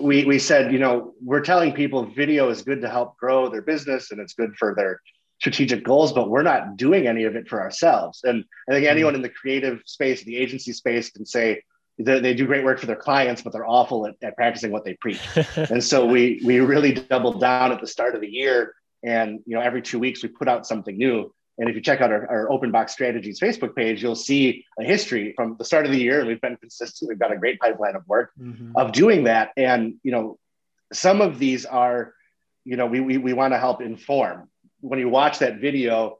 we 0.00 0.24
we 0.24 0.38
said, 0.38 0.72
you 0.72 0.78
know, 0.78 1.14
we're 1.22 1.40
telling 1.40 1.72
people 1.72 2.06
video 2.06 2.48
is 2.50 2.62
good 2.62 2.80
to 2.82 2.88
help 2.88 3.16
grow 3.16 3.48
their 3.48 3.62
business 3.62 4.10
and 4.10 4.20
it's 4.20 4.34
good 4.34 4.56
for 4.56 4.74
their 4.74 5.00
strategic 5.40 5.84
goals, 5.84 6.12
but 6.12 6.28
we're 6.28 6.42
not 6.42 6.76
doing 6.76 7.06
any 7.06 7.24
of 7.24 7.34
it 7.34 7.48
for 7.48 7.60
ourselves. 7.60 8.20
And 8.24 8.44
I 8.68 8.72
think 8.72 8.84
hmm. 8.84 8.90
anyone 8.90 9.14
in 9.14 9.22
the 9.22 9.28
creative 9.28 9.80
space, 9.86 10.22
the 10.22 10.36
agency 10.36 10.72
space, 10.72 11.10
can 11.10 11.24
say 11.24 11.62
they 11.98 12.32
do 12.32 12.46
great 12.46 12.64
work 12.64 12.78
for 12.78 12.86
their 12.86 12.96
clients, 12.96 13.42
but 13.42 13.52
they're 13.52 13.66
awful 13.66 14.06
at, 14.06 14.14
at 14.22 14.34
practicing 14.34 14.72
what 14.72 14.84
they 14.84 14.94
preach. 14.94 15.20
and 15.56 15.82
so 15.82 16.06
we 16.06 16.40
we 16.44 16.60
really 16.60 16.92
doubled 16.92 17.40
down 17.40 17.72
at 17.72 17.80
the 17.80 17.86
start 17.86 18.14
of 18.14 18.20
the 18.20 18.28
year 18.28 18.74
and 19.02 19.40
you 19.46 19.54
know, 19.54 19.60
every 19.60 19.82
two 19.82 19.98
weeks 19.98 20.22
we 20.22 20.28
put 20.28 20.48
out 20.48 20.66
something 20.66 20.96
new. 20.96 21.32
And 21.58 21.68
if 21.68 21.74
you 21.74 21.82
check 21.82 22.00
out 22.00 22.10
our, 22.10 22.26
our 22.30 22.50
Open 22.50 22.70
Box 22.70 22.92
Strategies 22.92 23.38
Facebook 23.38 23.76
page, 23.76 24.02
you'll 24.02 24.16
see 24.16 24.64
a 24.78 24.84
history 24.84 25.34
from 25.36 25.56
the 25.58 25.64
start 25.64 25.84
of 25.84 25.92
the 25.92 25.98
year. 25.98 26.20
And 26.20 26.28
we've 26.28 26.40
been 26.40 26.56
consistent. 26.56 27.08
We've 27.08 27.18
got 27.18 27.32
a 27.32 27.36
great 27.36 27.60
pipeline 27.60 27.96
of 27.96 28.08
work 28.08 28.30
mm-hmm. 28.40 28.72
of 28.76 28.92
doing 28.92 29.24
that. 29.24 29.50
And 29.56 29.96
you 30.02 30.12
know, 30.12 30.38
some 30.92 31.20
of 31.20 31.38
these 31.38 31.66
are, 31.66 32.14
you 32.64 32.76
know, 32.76 32.86
we 32.86 33.00
we, 33.00 33.18
we 33.18 33.32
want 33.32 33.52
to 33.52 33.58
help 33.58 33.82
inform. 33.82 34.48
When 34.80 34.98
you 34.98 35.08
watch 35.10 35.40
that 35.40 35.60
video, 35.60 36.18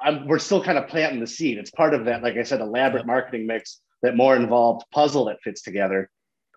I'm, 0.00 0.28
we're 0.28 0.38
still 0.38 0.62
kind 0.62 0.78
of 0.78 0.88
planting 0.88 1.20
the 1.20 1.26
seed. 1.26 1.58
It's 1.58 1.70
part 1.70 1.94
of 1.94 2.04
that, 2.04 2.22
like 2.22 2.36
I 2.36 2.42
said, 2.42 2.60
elaborate 2.60 3.06
marketing 3.06 3.46
mix, 3.46 3.80
that 4.02 4.16
more 4.16 4.36
involved 4.36 4.84
puzzle 4.92 5.24
that 5.26 5.40
fits 5.42 5.62
together, 5.62 6.10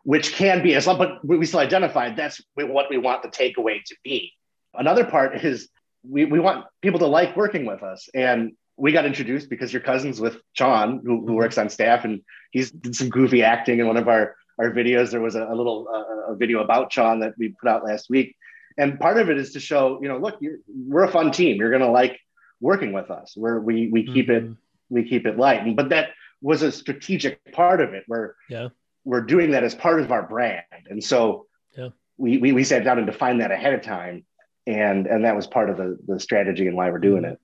which 0.03 0.33
can 0.33 0.61
be 0.61 0.75
as 0.75 0.85
long, 0.85 0.97
but 0.97 1.25
we 1.25 1.45
still 1.45 1.61
identified 1.61 2.15
that's 2.17 2.41
what 2.55 2.89
we 2.89 2.97
want 2.97 3.23
the 3.23 3.29
takeaway 3.29 3.83
to 3.85 3.95
be. 4.03 4.33
Another 4.73 5.05
part 5.05 5.43
is 5.43 5.69
we, 6.03 6.25
we 6.25 6.39
want 6.39 6.65
people 6.81 6.99
to 6.99 7.07
like 7.07 7.35
working 7.35 7.65
with 7.65 7.83
us. 7.83 8.09
And 8.13 8.53
we 8.77 8.91
got 8.91 9.05
introduced 9.05 9.49
because 9.49 9.73
your 9.73 9.81
cousin's 9.81 10.21
with 10.21 10.37
John, 10.53 11.01
who, 11.03 11.25
who 11.25 11.33
works 11.33 11.57
on 11.57 11.69
staff, 11.69 12.05
and 12.05 12.21
he's 12.51 12.71
did 12.71 12.95
some 12.95 13.09
goofy 13.09 13.43
acting 13.43 13.79
in 13.79 13.87
one 13.87 13.97
of 13.97 14.07
our, 14.07 14.35
our 14.59 14.71
videos. 14.71 15.11
There 15.11 15.21
was 15.21 15.35
a, 15.35 15.43
a 15.43 15.55
little 15.55 15.87
uh, 15.91 16.31
a 16.31 16.35
video 16.35 16.63
about 16.63 16.91
John 16.91 17.19
that 17.21 17.33
we 17.37 17.49
put 17.49 17.69
out 17.69 17.83
last 17.83 18.09
week. 18.09 18.35
And 18.77 18.99
part 18.99 19.17
of 19.17 19.29
it 19.29 19.37
is 19.37 19.53
to 19.53 19.59
show, 19.59 19.99
you 20.01 20.07
know, 20.07 20.17
look, 20.17 20.39
we're 20.67 21.03
a 21.03 21.11
fun 21.11 21.31
team. 21.31 21.57
You're 21.57 21.71
going 21.71 21.81
to 21.81 21.89
like 21.89 22.19
working 22.61 22.93
with 22.93 23.09
us. 23.09 23.33
Where 23.35 23.59
we 23.59 23.89
we 23.89 24.05
keep 24.05 24.27
mm-hmm. 24.27 24.51
it 24.51 24.57
we 24.89 25.09
keep 25.09 25.25
it 25.25 25.37
light. 25.37 25.75
But 25.75 25.89
that 25.89 26.09
was 26.41 26.61
a 26.61 26.71
strategic 26.71 27.51
part 27.51 27.81
of 27.81 27.95
it 27.95 28.03
where 28.05 28.35
yeah. 28.49 28.69
we're 29.03 29.21
doing 29.21 29.51
that 29.51 29.63
as 29.63 29.73
part 29.73 29.99
of 29.99 30.11
our 30.11 30.21
brand. 30.21 30.63
And 30.87 31.03
so 31.03 31.47
yeah. 31.75 31.89
we, 32.17 32.37
we 32.37 32.51
we 32.51 32.63
sat 32.63 32.83
down 32.83 32.99
and 32.99 33.07
defined 33.07 33.41
that 33.41 33.51
ahead 33.51 33.73
of 33.73 33.81
time 33.81 34.23
and 34.67 35.07
and 35.07 35.25
that 35.25 35.35
was 35.35 35.47
part 35.47 35.69
of 35.69 35.77
the 35.77 35.97
the 36.05 36.19
strategy 36.19 36.67
and 36.67 36.75
why 36.75 36.91
we're 36.91 36.99
doing 36.99 37.23
mm-hmm. 37.23 37.33
it. 37.33 37.39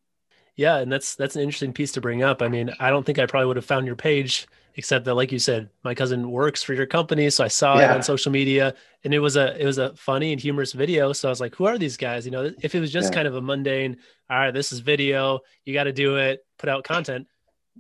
Yeah 0.56 0.77
and 0.77 0.92
that's 0.92 1.15
that's 1.15 1.36
an 1.36 1.42
interesting 1.42 1.74
piece 1.74 1.94
to 1.94 2.01
bring 2.01 2.22
up. 2.22 2.42
I 2.42 2.48
mean 2.48 2.72
i 2.80 2.89
don't 2.89 3.06
think 3.06 3.18
i 3.18 3.25
probably 3.25 3.48
would 3.48 3.56
have 3.56 3.65
found 3.65 3.88
your 3.88 3.96
page 3.96 4.48
except 4.75 5.06
that 5.06 5.15
like 5.15 5.32
you 5.32 5.39
said 5.39 5.70
my 5.84 5.94
cousin 5.96 6.32
works 6.32 6.63
for 6.63 6.74
your 6.74 6.88
company 6.88 7.30
so 7.30 7.44
i 7.44 7.48
saw 7.48 7.77
yeah. 7.77 7.92
it 7.92 7.96
on 7.96 8.01
social 8.01 8.32
media 8.32 8.74
and 9.03 9.13
it 9.13 9.20
was 9.20 9.36
a 9.36 9.56
it 9.62 9.65
was 9.65 9.77
a 9.77 9.96
funny 9.96 10.32
and 10.32 10.42
humorous 10.42 10.74
video 10.74 11.13
so 11.13 11.30
i 11.30 11.32
was 11.32 11.39
like 11.39 11.56
who 11.56 11.65
are 11.65 11.77
these 11.77 11.96
guys? 11.98 12.25
You 12.25 12.32
know 12.32 12.51
if 12.62 12.75
it 12.75 12.80
was 12.80 12.92
just 12.92 13.12
yeah. 13.12 13.15
kind 13.15 13.27
of 13.27 13.36
a 13.36 13.42
mundane 13.42 13.98
all 14.30 14.38
right 14.38 14.51
this 14.51 14.72
is 14.72 14.80
video 14.80 15.39
you 15.65 15.74
got 15.74 15.86
to 15.86 15.94
do 15.94 16.18
it 16.18 16.46
put 16.58 16.70
out 16.70 16.84
content 16.84 17.27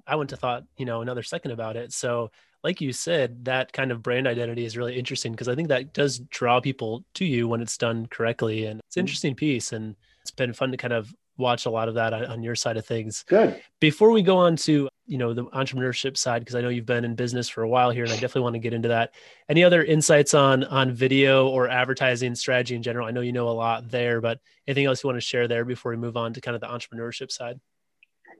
i 0.07 0.15
wouldn't 0.15 0.31
have 0.31 0.39
thought 0.39 0.63
you 0.77 0.85
know 0.85 1.01
another 1.01 1.23
second 1.23 1.51
about 1.51 1.75
it. 1.75 1.91
So 1.93 2.31
like 2.63 2.79
you 2.79 2.93
said, 2.93 3.45
that 3.45 3.73
kind 3.73 3.91
of 3.91 4.01
brand 4.01 4.27
identity 4.27 4.63
is 4.63 4.77
really 4.77 4.97
interesting 4.97 5.33
because 5.33 5.49
I 5.49 5.55
think 5.55 5.67
that 5.67 5.93
does 5.93 6.19
draw 6.19 6.61
people 6.61 7.03
to 7.15 7.25
you 7.25 7.47
when 7.47 7.61
it's 7.61 7.77
done 7.77 8.07
correctly. 8.07 8.65
And 8.65 8.79
it's 8.79 8.95
an 8.95 9.01
mm-hmm. 9.01 9.05
interesting 9.05 9.35
piece. 9.35 9.73
And 9.73 9.95
it's 10.21 10.31
been 10.31 10.53
fun 10.53 10.71
to 10.71 10.77
kind 10.77 10.93
of 10.93 11.13
watch 11.37 11.65
a 11.65 11.69
lot 11.69 11.89
of 11.89 11.95
that 11.95 12.13
on, 12.13 12.25
on 12.25 12.43
your 12.43 12.55
side 12.55 12.77
of 12.77 12.85
things. 12.85 13.25
Good. 13.27 13.61
Before 13.81 14.11
we 14.11 14.21
go 14.21 14.37
on 14.37 14.55
to, 14.57 14.87
you 15.05 15.17
know, 15.17 15.33
the 15.33 15.43
entrepreneurship 15.47 16.15
side, 16.15 16.39
because 16.39 16.55
I 16.55 16.61
know 16.61 16.69
you've 16.69 16.85
been 16.85 17.03
in 17.03 17.15
business 17.15 17.49
for 17.49 17.63
a 17.63 17.67
while 17.67 17.91
here 17.91 18.05
and 18.05 18.13
I 18.13 18.15
definitely 18.15 18.43
want 18.43 18.53
to 18.53 18.59
get 18.59 18.73
into 18.73 18.87
that. 18.87 19.13
Any 19.49 19.65
other 19.65 19.83
insights 19.83 20.33
on 20.33 20.63
on 20.63 20.93
video 20.93 21.49
or 21.49 21.67
advertising 21.67 22.35
strategy 22.35 22.75
in 22.75 22.81
general? 22.81 23.07
I 23.07 23.11
know 23.11 23.19
you 23.19 23.33
know 23.33 23.49
a 23.49 23.51
lot 23.51 23.89
there, 23.89 24.21
but 24.21 24.39
anything 24.67 24.85
else 24.85 25.03
you 25.03 25.09
want 25.09 25.17
to 25.17 25.21
share 25.21 25.49
there 25.49 25.65
before 25.65 25.91
we 25.91 25.97
move 25.97 26.15
on 26.15 26.33
to 26.33 26.41
kind 26.41 26.55
of 26.55 26.61
the 26.61 26.67
entrepreneurship 26.67 27.29
side? 27.31 27.59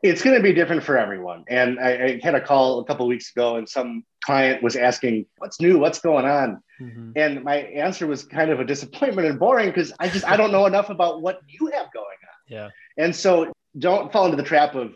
It's 0.03 0.21
going 0.21 0.35
to 0.35 0.43
be 0.43 0.53
different 0.53 0.83
for 0.83 0.97
everyone. 0.97 1.45
And 1.47 1.79
I, 1.79 1.91
I 1.91 2.19
had 2.21 2.35
a 2.35 2.41
call 2.41 2.79
a 2.79 2.85
couple 2.85 3.07
weeks 3.07 3.31
ago, 3.31 3.55
and 3.55 3.67
some 3.67 4.03
client 4.23 4.61
was 4.61 4.75
asking, 4.75 5.25
"What's 5.37 5.61
new? 5.61 5.79
What's 5.79 5.99
going 5.99 6.25
on?" 6.25 6.61
Mm-hmm. 6.79 7.11
And 7.15 7.43
my 7.43 7.55
answer 7.55 8.05
was 8.05 8.25
kind 8.25 8.51
of 8.51 8.59
a 8.59 8.65
disappointment 8.65 9.27
and 9.27 9.39
boring 9.39 9.69
because 9.69 9.93
I 9.99 10.09
just 10.09 10.25
I 10.25 10.35
don't 10.35 10.51
know 10.51 10.65
enough 10.65 10.89
about 10.89 11.21
what 11.21 11.39
you 11.47 11.67
have 11.67 11.91
going 11.93 12.05
on. 12.05 12.47
Yeah. 12.47 12.69
And 12.97 13.15
so 13.15 13.51
don't 13.79 14.11
fall 14.11 14.25
into 14.25 14.37
the 14.37 14.43
trap 14.43 14.75
of 14.75 14.93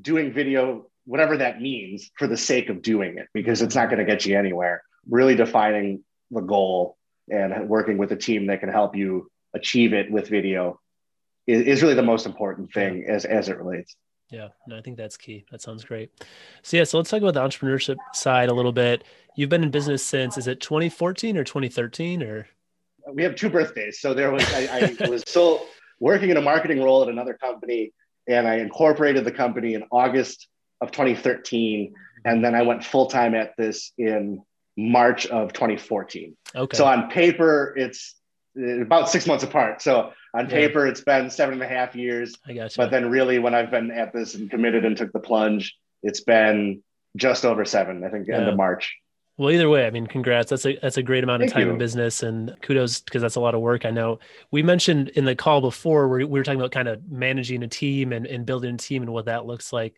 doing 0.00 0.32
video, 0.32 0.86
whatever 1.04 1.36
that 1.38 1.60
means, 1.60 2.10
for 2.16 2.28
the 2.28 2.36
sake 2.36 2.68
of 2.68 2.82
doing 2.82 3.18
it, 3.18 3.26
because 3.34 3.62
it's 3.62 3.74
not 3.74 3.90
going 3.90 3.98
to 3.98 4.04
get 4.04 4.24
you 4.24 4.38
anywhere. 4.38 4.82
Really 5.08 5.34
defining 5.34 6.04
the 6.30 6.40
goal 6.40 6.96
and 7.28 7.68
working 7.68 7.98
with 7.98 8.12
a 8.12 8.16
team 8.16 8.46
that 8.46 8.60
can 8.60 8.68
help 8.68 8.94
you 8.94 9.28
achieve 9.54 9.92
it 9.92 10.10
with 10.10 10.28
video 10.28 10.80
is, 11.48 11.62
is 11.62 11.82
really 11.82 11.94
the 11.94 12.02
most 12.02 12.26
important 12.26 12.72
thing 12.72 13.06
as 13.08 13.24
as 13.24 13.48
it 13.48 13.58
relates. 13.58 13.96
Yeah, 14.30 14.48
no, 14.66 14.76
I 14.76 14.80
think 14.80 14.96
that's 14.96 15.16
key. 15.16 15.44
That 15.50 15.62
sounds 15.62 15.84
great. 15.84 16.10
So 16.62 16.76
yeah, 16.76 16.84
so 16.84 16.98
let's 16.98 17.10
talk 17.10 17.22
about 17.22 17.34
the 17.34 17.40
entrepreneurship 17.40 17.96
side 18.12 18.48
a 18.48 18.54
little 18.54 18.72
bit. 18.72 19.04
You've 19.36 19.50
been 19.50 19.62
in 19.62 19.70
business 19.70 20.04
since 20.04 20.36
is 20.36 20.48
it 20.48 20.60
2014 20.60 21.36
or 21.36 21.44
2013 21.44 22.22
or? 22.22 22.48
We 23.12 23.22
have 23.22 23.36
two 23.36 23.48
birthdays. 23.48 24.00
So 24.00 24.14
there 24.14 24.32
was 24.32 24.44
I, 24.52 24.96
I 25.00 25.08
was 25.08 25.22
still 25.26 25.66
working 26.00 26.30
in 26.30 26.36
a 26.36 26.42
marketing 26.42 26.82
role 26.82 27.02
at 27.02 27.08
another 27.08 27.34
company, 27.34 27.92
and 28.26 28.48
I 28.48 28.56
incorporated 28.56 29.24
the 29.24 29.32
company 29.32 29.74
in 29.74 29.84
August 29.92 30.48
of 30.80 30.90
2013, 30.90 31.94
and 32.24 32.44
then 32.44 32.54
I 32.54 32.62
went 32.62 32.84
full 32.84 33.06
time 33.06 33.34
at 33.34 33.52
this 33.56 33.92
in 33.96 34.42
March 34.76 35.26
of 35.26 35.52
2014. 35.52 36.36
Okay. 36.54 36.76
So 36.76 36.84
on 36.84 37.08
paper, 37.10 37.74
it's 37.76 38.16
Uh, 38.58 38.80
about 38.80 39.08
six 39.08 39.26
months 39.26 39.44
apart. 39.44 39.82
So 39.82 40.12
on 40.34 40.48
paper, 40.48 40.86
it's 40.86 41.00
been 41.00 41.30
seven 41.30 41.54
and 41.54 41.62
a 41.62 41.68
half 41.68 41.94
years. 41.94 42.34
I 42.46 42.54
got 42.54 42.76
you. 42.76 42.82
But 42.82 42.90
then 42.90 43.10
really 43.10 43.38
when 43.38 43.54
I've 43.54 43.70
been 43.70 43.90
at 43.90 44.12
this 44.12 44.34
and 44.34 44.50
committed 44.50 44.84
and 44.84 44.96
took 44.96 45.12
the 45.12 45.20
plunge, 45.20 45.76
it's 46.02 46.20
been 46.20 46.82
just 47.16 47.44
over 47.44 47.64
seven, 47.64 48.04
I 48.04 48.08
think, 48.08 48.28
yeah. 48.28 48.36
end 48.36 48.48
of 48.48 48.56
March. 48.56 48.96
Well, 49.38 49.50
either 49.50 49.68
way, 49.68 49.86
I 49.86 49.90
mean, 49.90 50.06
congrats. 50.06 50.48
That's 50.48 50.64
a 50.64 50.78
that's 50.80 50.96
a 50.96 51.02
great 51.02 51.22
amount 51.22 51.42
of 51.42 51.50
Thank 51.50 51.54
time 51.54 51.66
you. 51.66 51.72
in 51.72 51.78
business, 51.78 52.22
and 52.22 52.56
kudos 52.62 53.00
because 53.00 53.20
that's 53.20 53.36
a 53.36 53.40
lot 53.40 53.54
of 53.54 53.60
work. 53.60 53.84
I 53.84 53.90
know 53.90 54.18
we 54.50 54.62
mentioned 54.62 55.10
in 55.10 55.26
the 55.26 55.36
call 55.36 55.60
before 55.60 56.08
we 56.08 56.24
were 56.24 56.42
talking 56.42 56.60
about 56.60 56.72
kind 56.72 56.88
of 56.88 57.06
managing 57.10 57.62
a 57.62 57.68
team 57.68 58.14
and, 58.14 58.26
and 58.26 58.46
building 58.46 58.74
a 58.74 58.78
team 58.78 59.02
and 59.02 59.12
what 59.12 59.26
that 59.26 59.44
looks 59.44 59.74
like. 59.74 59.94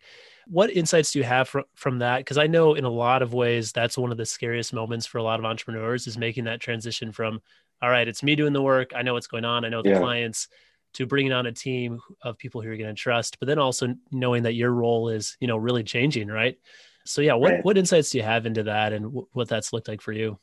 What 0.47 0.71
insights 0.71 1.13
do 1.13 1.19
you 1.19 1.25
have 1.25 1.47
from 1.47 1.63
from 1.75 1.99
that? 1.99 2.17
Because 2.17 2.37
I 2.37 2.47
know 2.47 2.73
in 2.73 2.83
a 2.83 2.89
lot 2.89 3.21
of 3.21 3.33
ways 3.33 3.71
that's 3.71 3.97
one 3.97 4.11
of 4.11 4.17
the 4.17 4.25
scariest 4.25 4.73
moments 4.73 5.05
for 5.05 5.19
a 5.19 5.23
lot 5.23 5.39
of 5.39 5.45
entrepreneurs 5.45 6.05
is 6.05 6.17
making 6.17 6.43
that 6.45 6.59
transition 6.59 7.13
from 7.13 7.41
all 7.81 7.89
right, 7.89 8.07
it's 8.07 8.23
me 8.23 8.35
doing 8.35 8.53
the 8.53 8.61
work. 8.61 8.91
I 8.95 9.01
know 9.01 9.13
what's 9.13 9.27
going 9.27 9.45
on. 9.45 9.65
I 9.65 9.69
know 9.69 9.81
the 9.81 9.91
yeah. 9.91 9.99
clients 9.99 10.47
to 10.93 11.05
bringing 11.05 11.31
on 11.31 11.45
a 11.45 11.51
team 11.51 11.99
of 12.23 12.37
people 12.37 12.61
who 12.61 12.67
you're 12.67 12.77
going 12.77 12.93
to 12.93 12.99
trust, 12.99 13.37
but 13.39 13.47
then 13.47 13.59
also 13.59 13.95
knowing 14.11 14.43
that 14.43 14.55
your 14.55 14.71
role 14.71 15.09
is, 15.09 15.37
you 15.39 15.47
know, 15.47 15.57
really 15.57 15.83
changing, 15.83 16.27
right? 16.27 16.57
So 17.05 17.21
yeah, 17.21 17.33
what, 17.33 17.51
right. 17.51 17.65
what 17.65 17.77
insights 17.77 18.11
do 18.11 18.17
you 18.17 18.23
have 18.23 18.45
into 18.45 18.63
that 18.63 18.93
and 18.93 19.05
w- 19.05 19.27
what 19.33 19.47
that's 19.47 19.71
looked 19.71 19.87
like 19.87 20.01
for 20.01 20.11
you? 20.11 20.37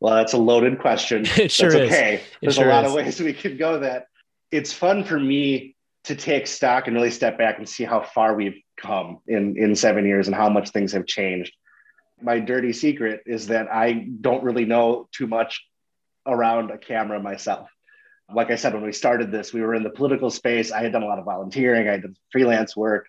Well, 0.00 0.14
that's 0.14 0.32
a 0.32 0.38
loaded 0.38 0.78
question. 0.80 1.26
it 1.36 1.50
sure 1.50 1.70
that's 1.70 1.84
is. 1.84 1.90
Okay. 1.90 2.22
There's 2.40 2.54
sure 2.56 2.68
a 2.68 2.72
lot 2.72 2.84
is. 2.84 2.90
of 2.90 2.96
ways 2.96 3.20
we 3.20 3.32
could 3.32 3.58
go 3.58 3.80
that. 3.80 4.06
It's 4.50 4.72
fun 4.72 5.04
for 5.04 5.18
me 5.18 5.76
to 6.04 6.16
take 6.16 6.46
stock 6.46 6.86
and 6.86 6.96
really 6.96 7.10
step 7.10 7.38
back 7.38 7.58
and 7.58 7.68
see 7.68 7.84
how 7.84 8.02
far 8.02 8.34
we've 8.34 8.60
come 8.76 9.20
in, 9.26 9.56
in 9.56 9.76
seven 9.76 10.04
years 10.04 10.26
and 10.26 10.34
how 10.34 10.48
much 10.48 10.70
things 10.70 10.92
have 10.92 11.06
changed. 11.06 11.54
My 12.20 12.38
dirty 12.40 12.72
secret 12.72 13.22
is 13.26 13.48
that 13.48 13.68
I 13.72 14.08
don't 14.20 14.42
really 14.42 14.64
know 14.64 15.08
too 15.12 15.26
much 15.26 15.64
around 16.26 16.70
a 16.70 16.78
camera 16.78 17.20
myself. 17.20 17.68
Like 18.32 18.50
I 18.50 18.56
said, 18.56 18.72
when 18.74 18.84
we 18.84 18.92
started 18.92 19.30
this, 19.30 19.52
we 19.52 19.60
were 19.60 19.74
in 19.74 19.82
the 19.82 19.90
political 19.90 20.30
space. 20.30 20.72
I 20.72 20.82
had 20.82 20.92
done 20.92 21.02
a 21.02 21.06
lot 21.06 21.18
of 21.18 21.24
volunteering, 21.24 21.88
I 21.88 21.98
did 21.98 22.16
freelance 22.30 22.76
work. 22.76 23.06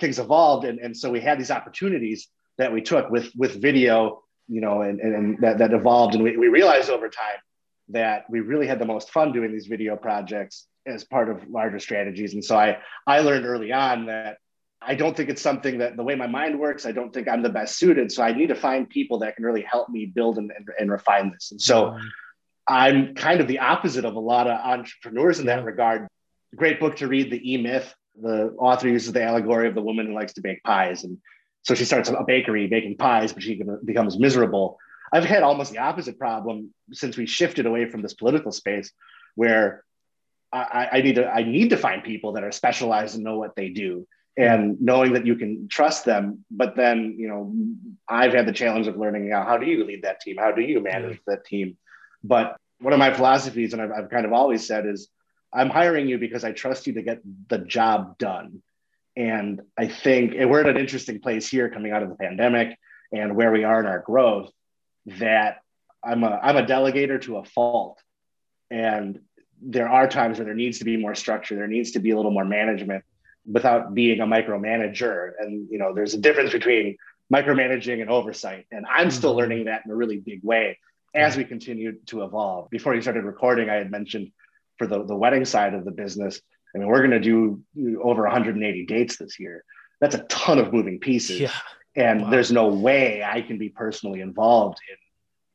Things 0.00 0.18
evolved. 0.18 0.64
And, 0.64 0.78
and 0.80 0.96
so 0.96 1.10
we 1.10 1.20
had 1.20 1.38
these 1.38 1.52
opportunities 1.52 2.28
that 2.58 2.72
we 2.72 2.80
took 2.80 3.10
with, 3.10 3.30
with 3.36 3.60
video, 3.60 4.22
you 4.48 4.60
know, 4.60 4.82
and, 4.82 4.98
and, 5.00 5.14
and 5.14 5.38
that, 5.40 5.58
that 5.58 5.72
evolved. 5.72 6.14
And 6.14 6.24
we, 6.24 6.36
we 6.36 6.48
realized 6.48 6.90
over 6.90 7.08
time 7.08 7.38
that 7.90 8.24
we 8.28 8.40
really 8.40 8.66
had 8.66 8.78
the 8.78 8.84
most 8.84 9.10
fun 9.10 9.32
doing 9.32 9.52
these 9.52 9.66
video 9.66 9.94
projects 9.94 10.66
as 10.86 11.04
part 11.04 11.28
of 11.28 11.48
larger 11.48 11.78
strategies. 11.78 12.34
And 12.34 12.44
so 12.44 12.56
I, 12.56 12.78
I 13.06 13.20
learned 13.20 13.46
early 13.46 13.72
on 13.72 14.06
that 14.06 14.38
I 14.86 14.94
don't 14.94 15.16
think 15.16 15.30
it's 15.30 15.42
something 15.42 15.78
that 15.78 15.96
the 15.96 16.02
way 16.02 16.14
my 16.14 16.26
mind 16.26 16.58
works, 16.58 16.84
I 16.84 16.92
don't 16.92 17.12
think 17.12 17.28
I'm 17.28 17.42
the 17.42 17.48
best 17.48 17.78
suited. 17.78 18.12
So 18.12 18.22
I 18.22 18.32
need 18.32 18.48
to 18.48 18.54
find 18.54 18.88
people 18.88 19.18
that 19.20 19.36
can 19.36 19.44
really 19.44 19.62
help 19.62 19.88
me 19.88 20.06
build 20.06 20.38
and, 20.38 20.50
and, 20.56 20.68
and 20.78 20.90
refine 20.90 21.30
this. 21.32 21.52
And 21.52 21.60
so 21.60 21.86
mm-hmm. 21.86 22.06
I'm 22.66 23.14
kind 23.14 23.40
of 23.40 23.48
the 23.48 23.60
opposite 23.60 24.04
of 24.04 24.14
a 24.14 24.20
lot 24.20 24.46
of 24.46 24.58
entrepreneurs 24.58 25.38
in 25.38 25.46
that 25.46 25.64
regard. 25.64 26.08
Great 26.54 26.80
book 26.80 26.96
to 26.96 27.08
read, 27.08 27.30
The 27.30 27.52
E 27.52 27.56
Myth. 27.58 27.94
The 28.20 28.54
author 28.58 28.88
uses 28.88 29.12
the 29.12 29.22
allegory 29.22 29.68
of 29.68 29.74
the 29.74 29.82
woman 29.82 30.06
who 30.06 30.14
likes 30.14 30.34
to 30.34 30.40
bake 30.40 30.62
pies. 30.62 31.04
And 31.04 31.18
so 31.62 31.74
she 31.74 31.84
starts 31.84 32.08
a 32.08 32.24
bakery 32.26 32.66
baking 32.68 32.96
pies, 32.96 33.32
but 33.32 33.42
she 33.42 33.60
becomes 33.84 34.18
miserable. 34.18 34.78
I've 35.12 35.24
had 35.24 35.42
almost 35.42 35.72
the 35.72 35.78
opposite 35.78 36.18
problem 36.18 36.72
since 36.92 37.16
we 37.16 37.26
shifted 37.26 37.66
away 37.66 37.90
from 37.90 38.02
this 38.02 38.14
political 38.14 38.52
space 38.52 38.92
where 39.34 39.84
I, 40.52 40.88
I 40.92 41.00
need 41.02 41.16
to 41.16 41.28
I 41.28 41.42
need 41.42 41.70
to 41.70 41.76
find 41.76 42.02
people 42.02 42.32
that 42.32 42.44
are 42.44 42.52
specialized 42.52 43.16
and 43.16 43.24
know 43.24 43.38
what 43.38 43.56
they 43.56 43.70
do 43.70 44.06
and 44.36 44.80
knowing 44.80 45.12
that 45.12 45.26
you 45.26 45.36
can 45.36 45.68
trust 45.68 46.04
them 46.04 46.44
but 46.50 46.74
then 46.76 47.14
you 47.18 47.28
know 47.28 47.54
i've 48.08 48.32
had 48.32 48.46
the 48.46 48.52
challenge 48.52 48.86
of 48.86 48.96
learning 48.96 49.32
out 49.32 49.46
how 49.46 49.56
do 49.56 49.66
you 49.66 49.84
lead 49.84 50.02
that 50.02 50.20
team 50.20 50.36
how 50.38 50.50
do 50.50 50.62
you 50.62 50.80
manage 50.80 51.20
that 51.26 51.44
team 51.44 51.76
but 52.24 52.56
one 52.80 52.92
of 52.92 52.98
my 52.98 53.12
philosophies, 53.12 53.72
and 53.72 53.80
I've, 53.80 53.92
I've 53.92 54.10
kind 54.10 54.26
of 54.26 54.32
always 54.32 54.66
said, 54.66 54.86
is 54.86 55.08
I'm 55.52 55.70
hiring 55.70 56.08
you 56.08 56.18
because 56.18 56.42
I 56.42 56.52
trust 56.52 56.86
you 56.86 56.94
to 56.94 57.02
get 57.02 57.20
the 57.48 57.58
job 57.58 58.18
done. 58.18 58.62
And 59.16 59.62
I 59.78 59.86
think 59.86 60.34
and 60.36 60.50
we're 60.50 60.60
at 60.60 60.68
an 60.68 60.76
interesting 60.76 61.20
place 61.20 61.46
here 61.46 61.70
coming 61.70 61.92
out 61.92 62.02
of 62.02 62.08
the 62.08 62.16
pandemic 62.16 62.76
and 63.12 63.36
where 63.36 63.52
we 63.52 63.62
are 63.62 63.78
in 63.78 63.86
our 63.86 64.00
growth 64.00 64.50
that 65.06 65.58
I'm 66.02 66.24
a, 66.24 66.40
I'm 66.42 66.56
a 66.56 66.66
delegator 66.66 67.20
to 67.22 67.36
a 67.36 67.44
fault. 67.44 68.00
And 68.70 69.20
there 69.62 69.88
are 69.88 70.08
times 70.08 70.38
where 70.38 70.46
there 70.46 70.54
needs 70.54 70.80
to 70.80 70.84
be 70.84 70.96
more 70.96 71.14
structure. 71.14 71.54
There 71.54 71.68
needs 71.68 71.92
to 71.92 72.00
be 72.00 72.10
a 72.10 72.16
little 72.16 72.32
more 72.32 72.44
management 72.44 73.04
without 73.46 73.94
being 73.94 74.20
a 74.20 74.26
micromanager. 74.26 75.32
And, 75.38 75.68
you 75.70 75.78
know, 75.78 75.94
there's 75.94 76.14
a 76.14 76.18
difference 76.18 76.50
between 76.50 76.96
micromanaging 77.32 78.00
and 78.00 78.10
oversight. 78.10 78.66
And 78.72 78.84
I'm 78.90 79.10
still 79.10 79.30
mm-hmm. 79.30 79.38
learning 79.38 79.64
that 79.66 79.82
in 79.84 79.92
a 79.92 79.94
really 79.94 80.18
big 80.18 80.42
way 80.42 80.78
as 81.14 81.36
we 81.36 81.44
continue 81.44 81.98
to 82.06 82.22
evolve. 82.24 82.70
Before 82.70 82.94
you 82.94 83.02
started 83.02 83.24
recording, 83.24 83.70
I 83.70 83.74
had 83.74 83.90
mentioned 83.90 84.32
for 84.78 84.86
the, 84.86 85.04
the 85.04 85.14
wedding 85.14 85.44
side 85.44 85.74
of 85.74 85.84
the 85.84 85.92
business, 85.92 86.40
I 86.74 86.78
mean, 86.78 86.88
we're 86.88 87.06
going 87.06 87.10
to 87.12 87.20
do 87.20 87.62
over 88.02 88.22
180 88.22 88.86
dates 88.86 89.16
this 89.16 89.38
year. 89.38 89.64
That's 90.00 90.16
a 90.16 90.24
ton 90.24 90.58
of 90.58 90.72
moving 90.72 90.98
pieces. 90.98 91.40
Yeah. 91.40 91.52
And 91.94 92.22
wow. 92.22 92.30
there's 92.30 92.50
no 92.50 92.68
way 92.68 93.22
I 93.22 93.42
can 93.42 93.58
be 93.58 93.68
personally 93.68 94.20
involved 94.20 94.78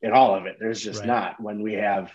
in, 0.01 0.09
in 0.09 0.15
all 0.15 0.33
of 0.35 0.45
it. 0.45 0.55
There's 0.59 0.81
just 0.81 1.01
right. 1.01 1.07
not 1.07 1.41
when 1.41 1.61
we 1.61 1.73
have, 1.73 2.09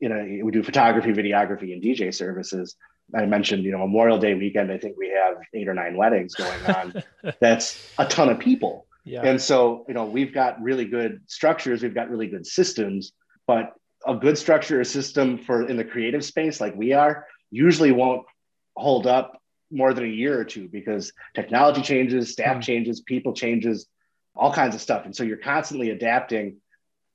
you 0.00 0.08
know, 0.08 0.44
we 0.44 0.50
do 0.50 0.64
photography, 0.64 1.12
videography, 1.12 1.72
and 1.72 1.82
DJ 1.82 2.12
services. 2.12 2.74
I 3.14 3.26
mentioned, 3.26 3.62
you 3.62 3.70
know, 3.70 3.78
Memorial 3.78 4.18
Day 4.18 4.34
weekend, 4.34 4.72
I 4.72 4.78
think 4.78 4.96
we 4.98 5.10
have 5.10 5.36
eight 5.54 5.68
or 5.68 5.74
nine 5.74 5.96
weddings 5.96 6.34
going 6.34 6.66
on. 6.66 7.02
That's 7.40 7.80
a 7.96 8.06
ton 8.06 8.28
of 8.28 8.40
people. 8.40 8.87
Yeah. 9.08 9.22
And 9.22 9.40
so, 9.40 9.84
you 9.88 9.94
know, 9.94 10.04
we've 10.04 10.32
got 10.32 10.60
really 10.62 10.84
good 10.84 11.22
structures, 11.26 11.82
we've 11.82 11.94
got 11.94 12.10
really 12.10 12.26
good 12.26 12.46
systems, 12.46 13.12
but 13.46 13.72
a 14.06 14.14
good 14.14 14.38
structure 14.38 14.80
or 14.80 14.84
system 14.84 15.38
for 15.38 15.66
in 15.68 15.76
the 15.76 15.84
creative 15.84 16.24
space 16.24 16.60
like 16.60 16.76
we 16.76 16.92
are 16.92 17.26
usually 17.50 17.90
won't 17.90 18.24
hold 18.76 19.06
up 19.06 19.42
more 19.70 19.92
than 19.92 20.04
a 20.04 20.08
year 20.08 20.38
or 20.38 20.44
two 20.44 20.68
because 20.68 21.12
technology 21.34 21.82
changes, 21.82 22.32
staff 22.32 22.58
mm. 22.58 22.62
changes, 22.62 23.00
people 23.00 23.32
changes, 23.32 23.86
all 24.34 24.52
kinds 24.52 24.74
of 24.74 24.80
stuff. 24.80 25.04
And 25.04 25.14
so 25.14 25.24
you're 25.24 25.36
constantly 25.36 25.90
adapting 25.90 26.58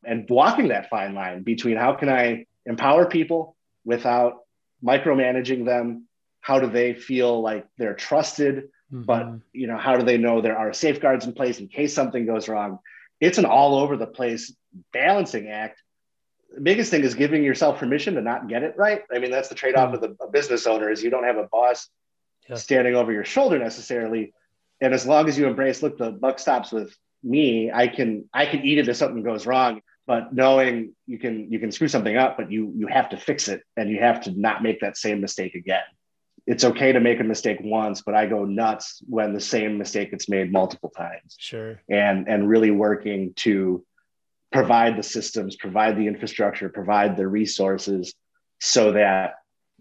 and 0.03 0.29
walking 0.29 0.67
that 0.67 0.89
fine 0.89 1.15
line 1.15 1.43
between 1.43 1.77
how 1.77 1.93
can 1.93 2.09
I 2.09 2.45
empower 2.65 3.05
people 3.05 3.55
without 3.85 4.39
micromanaging 4.83 5.65
them? 5.65 6.07
How 6.41 6.59
do 6.59 6.67
they 6.67 6.93
feel 6.93 7.41
like 7.41 7.65
they're 7.77 7.95
trusted? 7.95 8.69
Mm-hmm. 8.93 9.03
But 9.03 9.27
you 9.53 9.67
know, 9.67 9.77
how 9.77 9.97
do 9.97 10.05
they 10.05 10.17
know 10.17 10.41
there 10.41 10.57
are 10.57 10.71
safeguards 10.71 11.25
in 11.25 11.33
place 11.33 11.59
in 11.59 11.67
case 11.67 11.93
something 11.93 12.25
goes 12.25 12.47
wrong? 12.47 12.79
It's 13.19 13.37
an 13.37 13.45
all 13.45 13.75
over 13.75 13.97
the 13.97 14.07
place 14.07 14.53
balancing 14.91 15.47
act. 15.47 15.81
The 16.53 16.61
biggest 16.61 16.91
thing 16.91 17.03
is 17.03 17.15
giving 17.15 17.43
yourself 17.43 17.79
permission 17.79 18.13
to 18.15 18.21
not 18.21 18.47
get 18.47 18.61
it 18.61 18.75
right. 18.77 19.01
I 19.11 19.17
mean, 19.17 19.31
that's 19.31 19.49
the 19.49 19.55
trade-off 19.55 19.91
mm-hmm. 19.91 20.01
with 20.01 20.19
a, 20.21 20.23
a, 20.25 20.29
business 20.29 20.67
owner 20.67 20.91
is 20.91 21.01
you 21.01 21.09
don't 21.09 21.23
have 21.23 21.37
a 21.37 21.47
boss 21.47 21.89
yeah. 22.47 22.55
standing 22.55 22.95
over 22.95 23.11
your 23.11 23.25
shoulder 23.25 23.57
necessarily. 23.57 24.33
And 24.79 24.93
as 24.93 25.07
long 25.07 25.27
as 25.27 25.37
you 25.37 25.47
embrace, 25.47 25.81
look, 25.81 25.97
the 25.97 26.11
buck 26.11 26.37
stops 26.37 26.71
with 26.71 26.95
me. 27.23 27.71
I 27.71 27.87
can 27.87 28.29
I 28.33 28.45
can 28.45 28.63
eat 28.63 28.77
it 28.77 28.87
if 28.87 28.97
something 28.97 29.23
goes 29.23 29.47
wrong 29.47 29.81
but 30.05 30.33
knowing 30.33 30.93
you 31.07 31.17
can 31.17 31.51
you 31.51 31.59
can 31.59 31.71
screw 31.71 31.87
something 31.87 32.17
up 32.17 32.37
but 32.37 32.51
you 32.51 32.73
you 32.75 32.87
have 32.87 33.09
to 33.09 33.17
fix 33.17 33.47
it 33.47 33.61
and 33.77 33.89
you 33.89 33.99
have 33.99 34.21
to 34.21 34.31
not 34.31 34.61
make 34.61 34.81
that 34.81 34.97
same 34.97 35.21
mistake 35.21 35.55
again 35.55 35.83
it's 36.45 36.63
okay 36.63 36.91
to 36.91 36.99
make 36.99 37.19
a 37.19 37.23
mistake 37.23 37.59
once, 37.61 38.01
but 38.01 38.15
I 38.15 38.25
go 38.25 38.43
nuts 38.43 39.01
when 39.07 39.33
the 39.33 39.39
same 39.39 39.77
mistake 39.77 40.11
gets 40.11 40.27
made 40.27 40.51
multiple 40.51 40.89
times. 40.89 41.35
Sure. 41.39 41.81
And 41.89 42.27
and 42.27 42.47
really 42.49 42.71
working 42.71 43.33
to 43.37 43.85
provide 44.51 44.97
the 44.97 45.03
systems, 45.03 45.55
provide 45.55 45.97
the 45.97 46.07
infrastructure, 46.07 46.69
provide 46.69 47.17
the 47.17 47.27
resources 47.27 48.13
so 48.59 48.91
that 48.91 49.35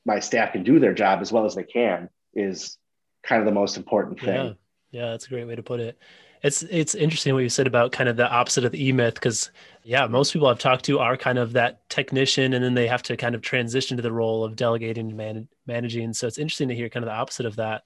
my 0.04 0.20
staff 0.20 0.52
can 0.52 0.62
do 0.62 0.78
their 0.78 0.94
job 0.94 1.20
as 1.20 1.30
well 1.30 1.44
as 1.44 1.54
they 1.54 1.64
can 1.64 2.08
is 2.34 2.78
kind 3.22 3.40
of 3.40 3.46
the 3.46 3.52
most 3.52 3.76
important 3.76 4.20
thing. 4.20 4.34
Yeah. 4.34 4.52
Yeah, 4.90 5.10
that's 5.12 5.24
a 5.24 5.30
great 5.30 5.46
way 5.48 5.56
to 5.56 5.62
put 5.62 5.80
it 5.80 5.98
it's 6.42 6.62
it's 6.64 6.94
interesting 6.94 7.34
what 7.34 7.44
you 7.44 7.48
said 7.48 7.68
about 7.68 7.92
kind 7.92 8.08
of 8.08 8.16
the 8.16 8.28
opposite 8.28 8.64
of 8.64 8.72
the 8.72 8.88
E 8.88 8.92
myth 8.92 9.14
because 9.14 9.50
yeah, 9.84 10.06
most 10.06 10.32
people 10.32 10.48
I've 10.48 10.58
talked 10.58 10.84
to 10.86 10.98
are 10.98 11.16
kind 11.16 11.38
of 11.38 11.52
that 11.52 11.88
technician, 11.88 12.52
and 12.52 12.64
then 12.64 12.74
they 12.74 12.88
have 12.88 13.02
to 13.04 13.16
kind 13.16 13.34
of 13.34 13.42
transition 13.42 13.96
to 13.96 14.02
the 14.02 14.12
role 14.12 14.44
of 14.44 14.56
delegating 14.56 15.08
and 15.08 15.16
man- 15.16 15.48
managing. 15.66 16.12
So 16.12 16.26
it's 16.26 16.38
interesting 16.38 16.68
to 16.68 16.74
hear 16.74 16.88
kind 16.88 17.04
of 17.04 17.08
the 17.08 17.14
opposite 17.14 17.46
of 17.46 17.56
that. 17.56 17.84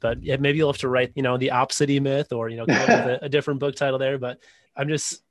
But 0.00 0.22
yeah, 0.22 0.36
maybe 0.36 0.58
you'll 0.58 0.72
have 0.72 0.80
to 0.80 0.88
write, 0.88 1.12
you 1.14 1.22
know, 1.22 1.38
the 1.38 1.52
opposite 1.52 1.88
E 1.88 1.98
myth, 1.98 2.32
or 2.32 2.50
you 2.50 2.58
know, 2.58 2.66
come 2.66 2.76
up 2.76 2.88
with 2.88 3.22
a, 3.22 3.24
a 3.24 3.28
different 3.28 3.60
book 3.60 3.74
title 3.74 3.98
there. 3.98 4.18
But 4.18 4.38
I'm 4.76 4.88
just 4.88 5.22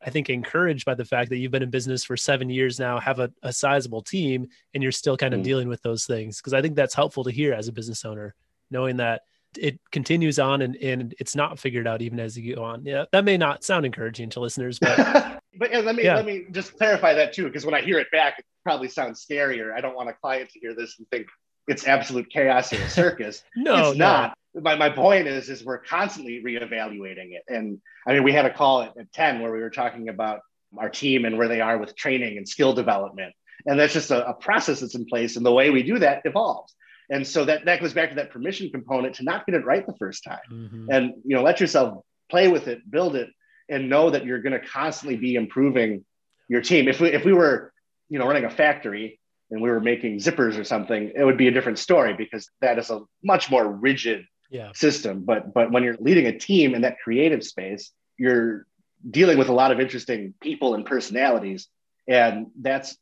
I 0.00 0.10
think 0.10 0.30
encouraged 0.30 0.84
by 0.84 0.94
the 0.94 1.04
fact 1.04 1.30
that 1.30 1.38
you've 1.38 1.52
been 1.52 1.64
in 1.64 1.70
business 1.70 2.04
for 2.04 2.16
seven 2.16 2.48
years 2.48 2.78
now, 2.78 3.00
have 3.00 3.18
a, 3.18 3.32
a 3.42 3.52
sizable 3.52 4.02
team, 4.02 4.48
and 4.72 4.84
you're 4.84 4.92
still 4.92 5.16
kind 5.16 5.34
of 5.34 5.40
mm. 5.40 5.44
dealing 5.44 5.68
with 5.68 5.82
those 5.82 6.06
things. 6.06 6.38
Because 6.38 6.54
I 6.54 6.62
think 6.62 6.76
that's 6.76 6.94
helpful 6.94 7.24
to 7.24 7.32
hear 7.32 7.52
as 7.52 7.66
a 7.66 7.72
business 7.72 8.04
owner, 8.04 8.36
knowing 8.70 8.98
that 8.98 9.22
it 9.58 9.80
continues 9.90 10.38
on 10.38 10.62
and, 10.62 10.76
and 10.76 11.14
it's 11.18 11.34
not 11.34 11.58
figured 11.58 11.86
out 11.86 12.02
even 12.02 12.20
as 12.20 12.36
you 12.38 12.54
go 12.54 12.62
on. 12.62 12.84
Yeah, 12.84 13.04
that 13.12 13.24
may 13.24 13.36
not 13.36 13.64
sound 13.64 13.86
encouraging 13.86 14.30
to 14.30 14.40
listeners, 14.40 14.78
but 14.78 14.96
but 15.58 15.70
yeah, 15.70 15.78
let 15.78 15.94
me 15.94 16.04
yeah. 16.04 16.16
let 16.16 16.26
me 16.26 16.46
just 16.50 16.76
clarify 16.76 17.14
that 17.14 17.32
too, 17.32 17.44
because 17.44 17.64
when 17.64 17.74
I 17.74 17.80
hear 17.80 17.98
it 17.98 18.10
back, 18.10 18.38
it 18.38 18.44
probably 18.64 18.88
sounds 18.88 19.24
scarier. 19.24 19.72
I 19.74 19.80
don't 19.80 19.94
want 19.94 20.08
a 20.08 20.12
client 20.14 20.50
to 20.50 20.60
hear 20.60 20.74
this 20.74 20.96
and 20.98 21.08
think 21.10 21.26
it's 21.68 21.86
absolute 21.86 22.30
chaos 22.30 22.72
or 22.72 22.76
a 22.76 22.90
circus. 22.90 23.42
no, 23.56 23.90
it's 23.90 23.98
not. 23.98 24.36
My, 24.54 24.74
my 24.74 24.90
point 24.90 25.28
is 25.28 25.48
is 25.48 25.64
we're 25.64 25.78
constantly 25.78 26.42
reevaluating 26.44 27.32
it. 27.32 27.44
And 27.48 27.80
I 28.06 28.14
mean, 28.14 28.24
we 28.24 28.32
had 28.32 28.46
a 28.46 28.52
call 28.52 28.82
at, 28.82 28.96
at 28.98 29.12
10 29.12 29.40
where 29.40 29.52
we 29.52 29.60
were 29.60 29.70
talking 29.70 30.08
about 30.08 30.40
our 30.76 30.88
team 30.88 31.24
and 31.24 31.38
where 31.38 31.48
they 31.48 31.60
are 31.60 31.78
with 31.78 31.94
training 31.94 32.36
and 32.36 32.48
skill 32.48 32.72
development. 32.72 33.32
And 33.66 33.78
that's 33.78 33.92
just 33.92 34.10
a, 34.10 34.28
a 34.28 34.34
process 34.34 34.80
that's 34.80 34.94
in 34.94 35.04
place. 35.04 35.36
And 35.36 35.46
the 35.46 35.52
way 35.52 35.70
we 35.70 35.82
do 35.82 35.98
that 36.00 36.22
evolves. 36.24 36.74
And 37.10 37.26
so 37.26 37.44
that, 37.44 37.64
that 37.64 37.80
goes 37.80 37.92
back 37.92 38.10
to 38.10 38.14
that 38.16 38.30
permission 38.30 38.70
component 38.70 39.16
to 39.16 39.24
not 39.24 39.44
get 39.44 39.56
it 39.56 39.64
right 39.64 39.84
the 39.84 39.96
first 39.98 40.22
time. 40.22 40.38
Mm-hmm. 40.50 40.90
And 40.90 41.14
you 41.24 41.36
know, 41.36 41.42
let 41.42 41.60
yourself 41.60 42.04
play 42.30 42.48
with 42.48 42.68
it, 42.68 42.88
build 42.88 43.16
it, 43.16 43.28
and 43.68 43.88
know 43.88 44.10
that 44.10 44.24
you're 44.24 44.40
going 44.40 44.58
to 44.58 44.66
constantly 44.66 45.16
be 45.16 45.34
improving 45.34 46.04
your 46.48 46.60
team. 46.60 46.88
If 46.88 47.00
we 47.00 47.08
if 47.08 47.24
we 47.24 47.32
were, 47.32 47.72
you 48.08 48.18
know, 48.18 48.26
running 48.26 48.44
a 48.44 48.50
factory 48.50 49.20
and 49.50 49.60
we 49.60 49.70
were 49.70 49.80
making 49.80 50.18
zippers 50.18 50.58
or 50.58 50.64
something, 50.64 51.12
it 51.14 51.24
would 51.24 51.36
be 51.36 51.48
a 51.48 51.50
different 51.50 51.78
story 51.78 52.14
because 52.14 52.48
that 52.60 52.78
is 52.78 52.90
a 52.90 53.00
much 53.22 53.50
more 53.50 53.66
rigid 53.66 54.24
yeah. 54.50 54.70
system. 54.74 55.24
But 55.24 55.52
but 55.52 55.72
when 55.72 55.82
you're 55.82 55.96
leading 55.98 56.26
a 56.26 56.38
team 56.38 56.74
in 56.74 56.82
that 56.82 56.98
creative 57.02 57.44
space, 57.44 57.92
you're 58.18 58.66
dealing 59.08 59.38
with 59.38 59.48
a 59.48 59.52
lot 59.52 59.72
of 59.72 59.80
interesting 59.80 60.34
people 60.40 60.74
and 60.74 60.84
personalities, 60.84 61.68
and 62.06 62.48
that's 62.60 62.96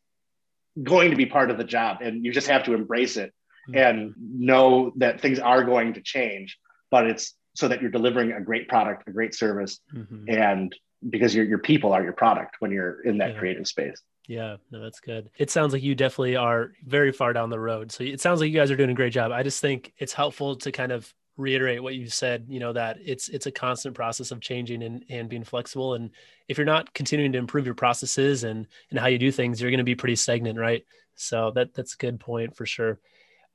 going 0.81 1.11
to 1.11 1.17
be 1.17 1.27
part 1.27 1.51
of 1.51 1.59
the 1.59 1.65
job. 1.65 1.99
And 2.03 2.25
you 2.25 2.33
just 2.33 2.49
have 2.49 2.65
to 2.65 2.75
embrace 2.75 3.17
it. 3.17 3.33
And 3.75 4.15
know 4.19 4.93
that 4.97 5.21
things 5.21 5.39
are 5.39 5.65
going 5.65 5.95
to 5.95 6.01
change. 6.01 6.59
But 6.91 7.07
it's 7.07 7.35
so 7.55 7.69
that 7.69 7.83
you're 7.83 7.91
delivering 7.91 8.33
a 8.33 8.41
great 8.41 8.69
product, 8.69 9.09
a 9.09 9.13
great 9.13 9.35
service, 9.35 9.81
mm-hmm. 9.95 10.29
and 10.29 10.75
because 11.09 11.35
your 11.35 11.45
your 11.45 11.59
people 11.59 11.93
are 11.93 12.03
your 12.03 12.13
product 12.13 12.57
when 12.61 12.71
you're 12.71 13.01
in 13.03 13.19
that 13.19 13.33
yeah. 13.33 13.39
creative 13.39 13.67
space. 13.67 14.01
Yeah, 14.27 14.57
no, 14.71 14.81
that's 14.83 15.01
good. 15.01 15.31
It 15.39 15.51
sounds 15.51 15.73
like 15.73 15.83
you 15.83 15.95
definitely 15.95 16.37
are 16.37 16.73
very 16.85 17.13
far 17.13 17.33
down 17.33 17.49
the 17.49 17.59
road. 17.59 17.91
So 17.91 18.05
it 18.05 18.21
sounds 18.21 18.41
like 18.41 18.51
you 18.51 18.59
guys 18.59 18.71
are 18.71 18.77
doing 18.77 18.91
a 18.91 18.95
great 18.95 19.13
job. 19.13 19.33
I 19.33 19.43
just 19.43 19.61
think 19.61 19.95
it's 19.97 20.13
helpful 20.13 20.57
to 20.57 20.71
kind 20.71 20.93
of 20.93 21.13
reiterate 21.39 21.83
what 21.83 21.95
you 21.95 22.09
said, 22.09 22.45
you 22.49 22.61
know, 22.61 22.73
that 22.75 22.99
it's 23.03 23.29
it's 23.29 23.47
a 23.47 23.51
constant 23.51 23.95
process 23.95 24.31
of 24.31 24.41
changing 24.41 24.83
and, 24.83 25.05
and 25.09 25.29
being 25.29 25.45
flexible. 25.45 25.95
And 25.95 26.11
if 26.47 26.59
you're 26.59 26.67
not 26.67 26.93
continuing 26.93 27.33
to 27.33 27.39
improve 27.39 27.65
your 27.65 27.75
processes 27.75 28.45
and 28.45 28.67
and 28.91 28.99
how 28.99 29.07
you 29.07 29.19
do 29.19 29.33
things, 29.33 29.61
you're 29.61 29.71
going 29.71 29.79
to 29.79 29.85
be 29.85 29.95
pretty 29.95 30.17
stagnant, 30.17 30.59
right? 30.59 30.85
So 31.15 31.51
that 31.53 31.73
that's 31.75 31.95
a 31.95 31.99
good 31.99 32.21
point 32.21 32.55
for 32.55 32.67
sure. 32.67 32.99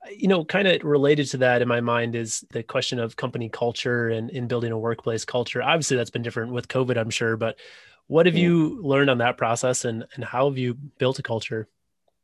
Uh, 0.05 0.09
you 0.15 0.27
know, 0.27 0.43
kind 0.43 0.67
of 0.67 0.83
related 0.83 1.27
to 1.27 1.37
that 1.37 1.61
in 1.61 1.67
my 1.67 1.81
mind 1.81 2.15
is 2.15 2.45
the 2.51 2.63
question 2.63 2.99
of 2.99 3.15
company 3.15 3.49
culture 3.49 4.09
and 4.09 4.29
in 4.29 4.47
building 4.47 4.71
a 4.71 4.77
workplace 4.77 5.25
culture. 5.25 5.61
Obviously, 5.61 5.97
that's 5.97 6.09
been 6.09 6.21
different 6.21 6.51
with 6.51 6.67
COVID, 6.67 6.97
I'm 6.97 7.09
sure, 7.09 7.37
but 7.37 7.57
what 8.07 8.25
have 8.25 8.35
hmm. 8.35 8.41
you 8.41 8.81
learned 8.81 9.09
on 9.09 9.19
that 9.19 9.37
process 9.37 9.85
and, 9.85 10.05
and 10.15 10.23
how 10.23 10.49
have 10.49 10.57
you 10.57 10.73
built 10.73 11.19
a 11.19 11.23
culture? 11.23 11.67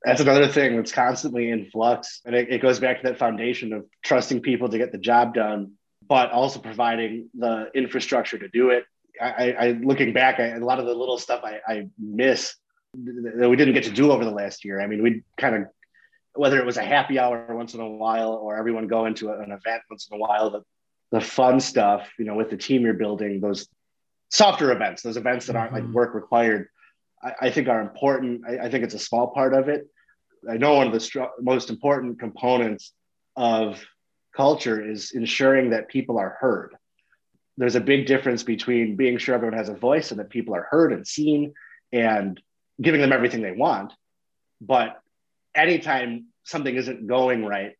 That's 0.04 0.22
another 0.22 0.48
thing 0.48 0.78
that's 0.78 0.94
constantly 0.94 1.50
in 1.50 1.70
flux. 1.72 2.22
And 2.26 2.34
it, 2.34 2.50
it 2.50 2.62
goes 2.62 2.80
back 2.80 3.02
to 3.02 3.08
that 3.08 3.20
foundation 3.20 3.74
of 3.74 3.86
trusting 4.04 4.42
people 4.42 4.70
to 4.70 4.78
get 4.78 4.92
the 4.92 4.98
job 4.98 5.34
done, 5.34 5.74
but 6.08 6.32
also 6.32 6.60
providing 6.60 7.30
the 7.34 7.70
infrastructure 7.76 8.38
to 8.38 8.48
do 8.48 8.70
it. 8.70 8.86
I, 9.22 9.56
I 9.60 9.68
looking 9.72 10.14
back, 10.14 10.40
I, 10.40 10.48
a 10.48 10.60
lot 10.60 10.80
of 10.80 10.86
the 10.86 10.94
little 10.94 11.18
stuff 11.18 11.42
I, 11.44 11.60
I 11.68 11.88
miss 11.98 12.56
that 12.94 13.50
we 13.50 13.58
didn't 13.58 13.74
get 13.74 13.84
to 13.84 13.92
do 13.92 14.12
over 14.12 14.24
the 14.24 14.32
last 14.32 14.64
year. 14.64 14.80
I 14.80 14.88
mean, 14.88 15.04
we 15.04 15.24
kind 15.38 15.56
of 15.56 15.64
whether 16.40 16.58
it 16.58 16.66
was 16.66 16.78
a 16.78 16.82
happy 16.82 17.20
hour 17.20 17.46
once 17.50 17.74
in 17.74 17.82
a 17.82 17.90
while 17.90 18.32
or 18.32 18.56
everyone 18.56 18.88
going 18.88 19.14
to 19.14 19.30
an 19.30 19.52
event 19.52 19.84
once 19.90 20.08
in 20.10 20.16
a 20.16 20.18
while, 20.18 20.50
the, 20.50 20.62
the 21.12 21.20
fun 21.20 21.60
stuff, 21.60 22.10
you 22.18 22.24
know, 22.24 22.36
with 22.36 22.50
the 22.50 22.56
team 22.56 22.84
you're 22.84 22.94
building, 22.94 23.42
those 23.42 23.68
softer 24.30 24.72
events, 24.72 25.02
those 25.02 25.18
events 25.18 25.48
that 25.48 25.58
aren't 25.58 25.74
like 25.74 25.84
mm-hmm. 25.84 25.92
work 25.92 26.16
required, 26.16 26.70
I, 27.22 27.34
I 27.42 27.50
think 27.52 27.68
are 27.68 27.82
important. 27.82 28.44
I, 28.48 28.68
I, 28.68 28.70
think 28.72 28.86
it's 28.86 28.94
a 28.94 29.00
small 29.00 29.28
part 29.32 29.54
of 29.54 29.68
it. 29.68 29.90
I 30.50 30.56
know 30.56 30.76
one 30.76 30.88
of 30.88 30.94
the 30.94 31.02
str- 31.02 31.36
most 31.42 31.70
important 31.70 32.22
components 32.22 32.94
of 33.36 33.84
culture 34.34 34.82
is 34.82 35.12
ensuring 35.12 35.72
that 35.72 35.90
people 35.90 36.18
are 36.18 36.38
heard. 36.40 36.74
There's 37.58 37.76
a 37.76 37.82
big 37.82 38.06
difference 38.06 38.44
between 38.44 38.96
being 38.96 39.18
sure 39.18 39.36
everyone 39.36 39.58
has 39.58 39.68
a 39.68 39.74
voice 39.74 40.12
and 40.12 40.22
that 40.22 40.30
people 40.30 40.56
are 40.56 40.70
heard 40.72 40.94
and 40.94 41.06
seen 41.06 41.54
and 41.92 42.42
giving 42.82 43.02
them 43.02 43.12
everything 43.12 43.42
they 43.42 43.52
want. 43.52 43.92
But 44.62 45.02
anytime 45.54 46.28
something 46.44 46.76
isn't 46.76 47.08
going 47.08 47.46
right, 47.46 47.74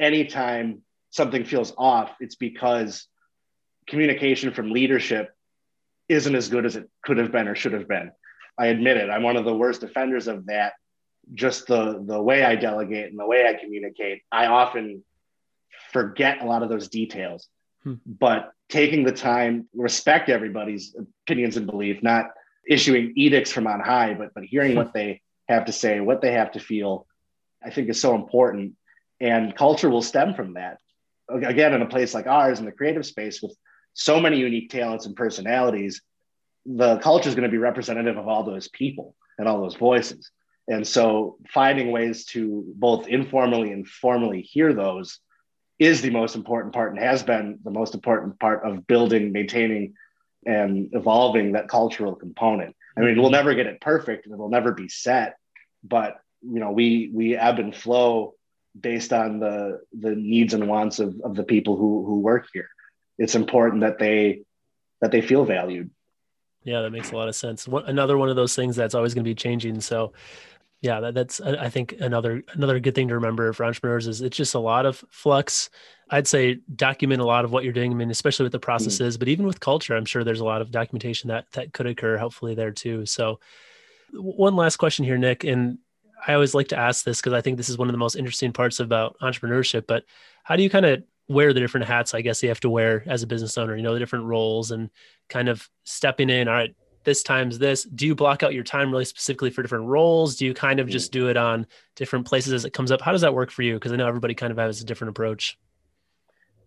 anytime 0.00 0.82
something 1.10 1.44
feels 1.44 1.72
off, 1.76 2.10
it's 2.20 2.36
because 2.36 3.06
communication 3.86 4.52
from 4.52 4.70
leadership 4.70 5.30
isn't 6.08 6.34
as 6.34 6.48
good 6.48 6.66
as 6.66 6.76
it 6.76 6.88
could 7.02 7.18
have 7.18 7.32
been 7.32 7.48
or 7.48 7.54
should 7.54 7.72
have 7.72 7.88
been. 7.88 8.12
I 8.58 8.66
admit 8.66 8.96
it. 8.96 9.10
I'm 9.10 9.22
one 9.22 9.36
of 9.36 9.44
the 9.44 9.54
worst 9.54 9.82
offenders 9.82 10.28
of 10.28 10.46
that. 10.46 10.74
Just 11.34 11.68
the 11.68 12.02
the 12.04 12.20
way 12.20 12.42
I 12.42 12.56
delegate 12.56 13.10
and 13.10 13.18
the 13.18 13.26
way 13.26 13.46
I 13.46 13.54
communicate, 13.54 14.22
I 14.32 14.46
often 14.46 15.04
forget 15.92 16.42
a 16.42 16.44
lot 16.44 16.62
of 16.62 16.68
those 16.68 16.88
details. 16.88 17.48
Hmm. 17.84 17.94
But 18.04 18.50
taking 18.68 19.04
the 19.04 19.12
time, 19.12 19.68
respect 19.74 20.28
everybody's 20.28 20.96
opinions 21.24 21.56
and 21.56 21.66
belief, 21.66 22.02
not 22.02 22.26
issuing 22.68 23.12
edicts 23.16 23.52
from 23.52 23.66
on 23.66 23.80
high, 23.80 24.14
but 24.14 24.34
but 24.34 24.44
hearing 24.44 24.74
what 24.80 24.92
they 24.92 25.22
have 25.48 25.66
to 25.66 25.72
say, 25.72 26.00
what 26.00 26.20
they 26.20 26.32
have 26.32 26.52
to 26.52 26.60
feel, 26.60 27.06
I 27.64 27.70
think 27.70 27.88
is 27.88 28.00
so 28.00 28.14
important. 28.14 28.74
And 29.20 29.54
culture 29.54 29.88
will 29.88 30.02
stem 30.02 30.34
from 30.34 30.54
that. 30.54 30.78
Again, 31.28 31.74
in 31.74 31.82
a 31.82 31.86
place 31.86 32.14
like 32.14 32.26
ours, 32.26 32.58
in 32.58 32.64
the 32.64 32.72
creative 32.72 33.06
space, 33.06 33.40
with 33.40 33.56
so 33.94 34.20
many 34.20 34.38
unique 34.38 34.70
talents 34.70 35.06
and 35.06 35.14
personalities, 35.14 36.02
the 36.66 36.98
culture 36.98 37.28
is 37.28 37.34
going 37.34 37.48
to 37.48 37.52
be 37.52 37.58
representative 37.58 38.16
of 38.16 38.28
all 38.28 38.44
those 38.44 38.68
people 38.68 39.14
and 39.38 39.48
all 39.48 39.60
those 39.60 39.76
voices. 39.76 40.30
And 40.68 40.86
so 40.86 41.38
finding 41.48 41.90
ways 41.90 42.24
to 42.26 42.72
both 42.76 43.08
informally 43.08 43.72
and 43.72 43.86
formally 43.86 44.42
hear 44.42 44.72
those 44.72 45.18
is 45.78 46.00
the 46.00 46.10
most 46.10 46.36
important 46.36 46.72
part 46.72 46.92
and 46.92 47.00
has 47.00 47.22
been 47.22 47.58
the 47.64 47.70
most 47.70 47.94
important 47.94 48.38
part 48.38 48.64
of 48.64 48.86
building, 48.86 49.32
maintaining, 49.32 49.94
and 50.46 50.90
evolving 50.92 51.52
that 51.52 51.68
cultural 51.68 52.14
component. 52.14 52.76
I 52.96 53.00
mean, 53.00 53.20
we'll 53.20 53.30
never 53.30 53.54
get 53.54 53.66
it 53.66 53.80
perfect 53.80 54.26
and 54.26 54.34
it'll 54.34 54.48
never 54.48 54.72
be 54.72 54.88
set, 54.88 55.36
but 55.82 56.20
you 56.42 56.60
know, 56.60 56.72
we 56.72 57.10
we 57.12 57.36
ebb 57.36 57.58
and 57.58 57.74
flow 57.74 58.34
based 58.78 59.12
on 59.12 59.38
the 59.40 59.80
the 59.92 60.14
needs 60.14 60.54
and 60.54 60.68
wants 60.68 60.98
of, 60.98 61.20
of 61.22 61.34
the 61.34 61.44
people 61.44 61.76
who 61.76 62.04
who 62.04 62.20
work 62.20 62.46
here 62.52 62.68
it's 63.18 63.34
important 63.34 63.82
that 63.82 63.98
they 63.98 64.42
that 65.00 65.10
they 65.10 65.20
feel 65.20 65.44
valued. 65.44 65.90
Yeah, 66.64 66.82
that 66.82 66.90
makes 66.90 67.10
a 67.10 67.16
lot 67.16 67.28
of 67.28 67.34
sense. 67.34 67.66
One, 67.66 67.84
another 67.86 68.16
one 68.16 68.28
of 68.28 68.36
those 68.36 68.54
things 68.54 68.76
that's 68.76 68.94
always 68.94 69.14
going 69.14 69.24
to 69.24 69.30
be 69.30 69.34
changing. 69.34 69.80
So, 69.80 70.12
yeah, 70.80 71.00
that, 71.00 71.14
that's 71.14 71.40
I 71.40 71.68
think 71.68 71.94
another 72.00 72.42
another 72.52 72.78
good 72.80 72.94
thing 72.94 73.08
to 73.08 73.14
remember 73.14 73.52
for 73.52 73.64
entrepreneurs 73.64 74.06
is 74.06 74.20
it's 74.20 74.36
just 74.36 74.54
a 74.54 74.60
lot 74.60 74.86
of 74.86 75.04
flux. 75.10 75.70
I'd 76.10 76.28
say 76.28 76.58
document 76.74 77.20
a 77.20 77.26
lot 77.26 77.44
of 77.44 77.52
what 77.52 77.64
you're 77.64 77.72
doing. 77.72 77.92
I 77.92 77.94
mean, 77.94 78.10
especially 78.10 78.44
with 78.44 78.52
the 78.52 78.58
mm. 78.58 78.62
processes, 78.62 79.16
mm. 79.16 79.18
but 79.18 79.28
even 79.28 79.46
with 79.46 79.60
culture, 79.60 79.96
I'm 79.96 80.04
sure 80.04 80.24
there's 80.24 80.40
a 80.40 80.44
lot 80.44 80.62
of 80.62 80.70
documentation 80.70 81.28
that 81.28 81.46
that 81.52 81.72
could 81.72 81.86
occur. 81.86 82.16
Hopefully, 82.16 82.54
there 82.54 82.72
too. 82.72 83.06
So, 83.06 83.40
one 84.12 84.56
last 84.56 84.76
question 84.76 85.04
here, 85.04 85.18
Nick, 85.18 85.44
and 85.44 85.78
I 86.26 86.34
always 86.34 86.54
like 86.54 86.68
to 86.68 86.78
ask 86.78 87.04
this 87.04 87.20
because 87.20 87.32
I 87.32 87.40
think 87.40 87.56
this 87.56 87.68
is 87.68 87.78
one 87.78 87.88
of 87.88 87.92
the 87.92 87.98
most 87.98 88.16
interesting 88.16 88.52
parts 88.52 88.80
about 88.80 89.16
entrepreneurship. 89.20 89.86
But 89.86 90.04
how 90.44 90.56
do 90.56 90.62
you 90.62 90.70
kind 90.70 90.86
of 90.86 91.02
wear 91.28 91.52
the 91.52 91.60
different 91.60 91.86
hats, 91.86 92.14
I 92.14 92.20
guess 92.20 92.42
you 92.42 92.48
have 92.48 92.60
to 92.60 92.70
wear 92.70 93.02
as 93.06 93.22
a 93.22 93.26
business 93.26 93.56
owner, 93.58 93.76
you 93.76 93.82
know, 93.82 93.94
the 93.94 93.98
different 93.98 94.26
roles 94.26 94.70
and 94.70 94.90
kind 95.28 95.48
of 95.48 95.68
stepping 95.84 96.30
in. 96.30 96.48
All 96.48 96.54
right, 96.54 96.74
this 97.04 97.22
time's 97.22 97.58
this. 97.58 97.84
Do 97.84 98.06
you 98.06 98.14
block 98.14 98.42
out 98.42 98.54
your 98.54 98.64
time 98.64 98.90
really 98.90 99.04
specifically 99.04 99.50
for 99.50 99.62
different 99.62 99.86
roles? 99.86 100.36
Do 100.36 100.46
you 100.46 100.54
kind 100.54 100.80
of 100.80 100.88
just 100.88 101.10
mm. 101.10 101.14
do 101.14 101.28
it 101.28 101.36
on 101.36 101.66
different 101.96 102.26
places 102.26 102.52
as 102.52 102.64
it 102.64 102.72
comes 102.72 102.92
up? 102.92 103.00
How 103.00 103.12
does 103.12 103.22
that 103.22 103.34
work 103.34 103.50
for 103.50 103.62
you? 103.62 103.74
Because 103.74 103.92
I 103.92 103.96
know 103.96 104.06
everybody 104.06 104.34
kind 104.34 104.52
of 104.52 104.58
has 104.58 104.80
a 104.80 104.84
different 104.84 105.10
approach. 105.10 105.58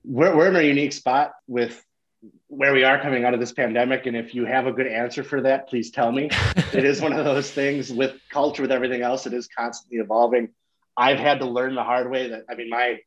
We're, 0.03 0.35
we're 0.35 0.47
in 0.47 0.55
a 0.55 0.61
unique 0.61 0.93
spot 0.93 1.33
with 1.47 1.83
where 2.47 2.73
we 2.73 2.83
are 2.83 3.01
coming 3.01 3.25
out 3.25 3.33
of 3.33 3.39
this 3.39 3.51
pandemic. 3.51 4.05
And 4.05 4.15
if 4.15 4.33
you 4.33 4.45
have 4.45 4.67
a 4.67 4.71
good 4.71 4.87
answer 4.87 5.23
for 5.23 5.41
that, 5.41 5.67
please 5.67 5.91
tell 5.91 6.11
me. 6.11 6.29
it 6.73 6.85
is 6.85 7.01
one 7.01 7.13
of 7.13 7.25
those 7.25 7.51
things 7.51 7.91
with 7.91 8.13
culture, 8.29 8.61
with 8.61 8.71
everything 8.71 9.01
else, 9.01 9.25
it 9.25 9.33
is 9.33 9.47
constantly 9.47 9.99
evolving. 9.99 10.49
I've 10.97 11.19
had 11.19 11.39
to 11.39 11.45
learn 11.45 11.75
the 11.75 11.83
hard 11.83 12.09
way 12.09 12.29
that, 12.29 12.43
I 12.49 12.55
mean, 12.55 12.69
my 12.69 12.99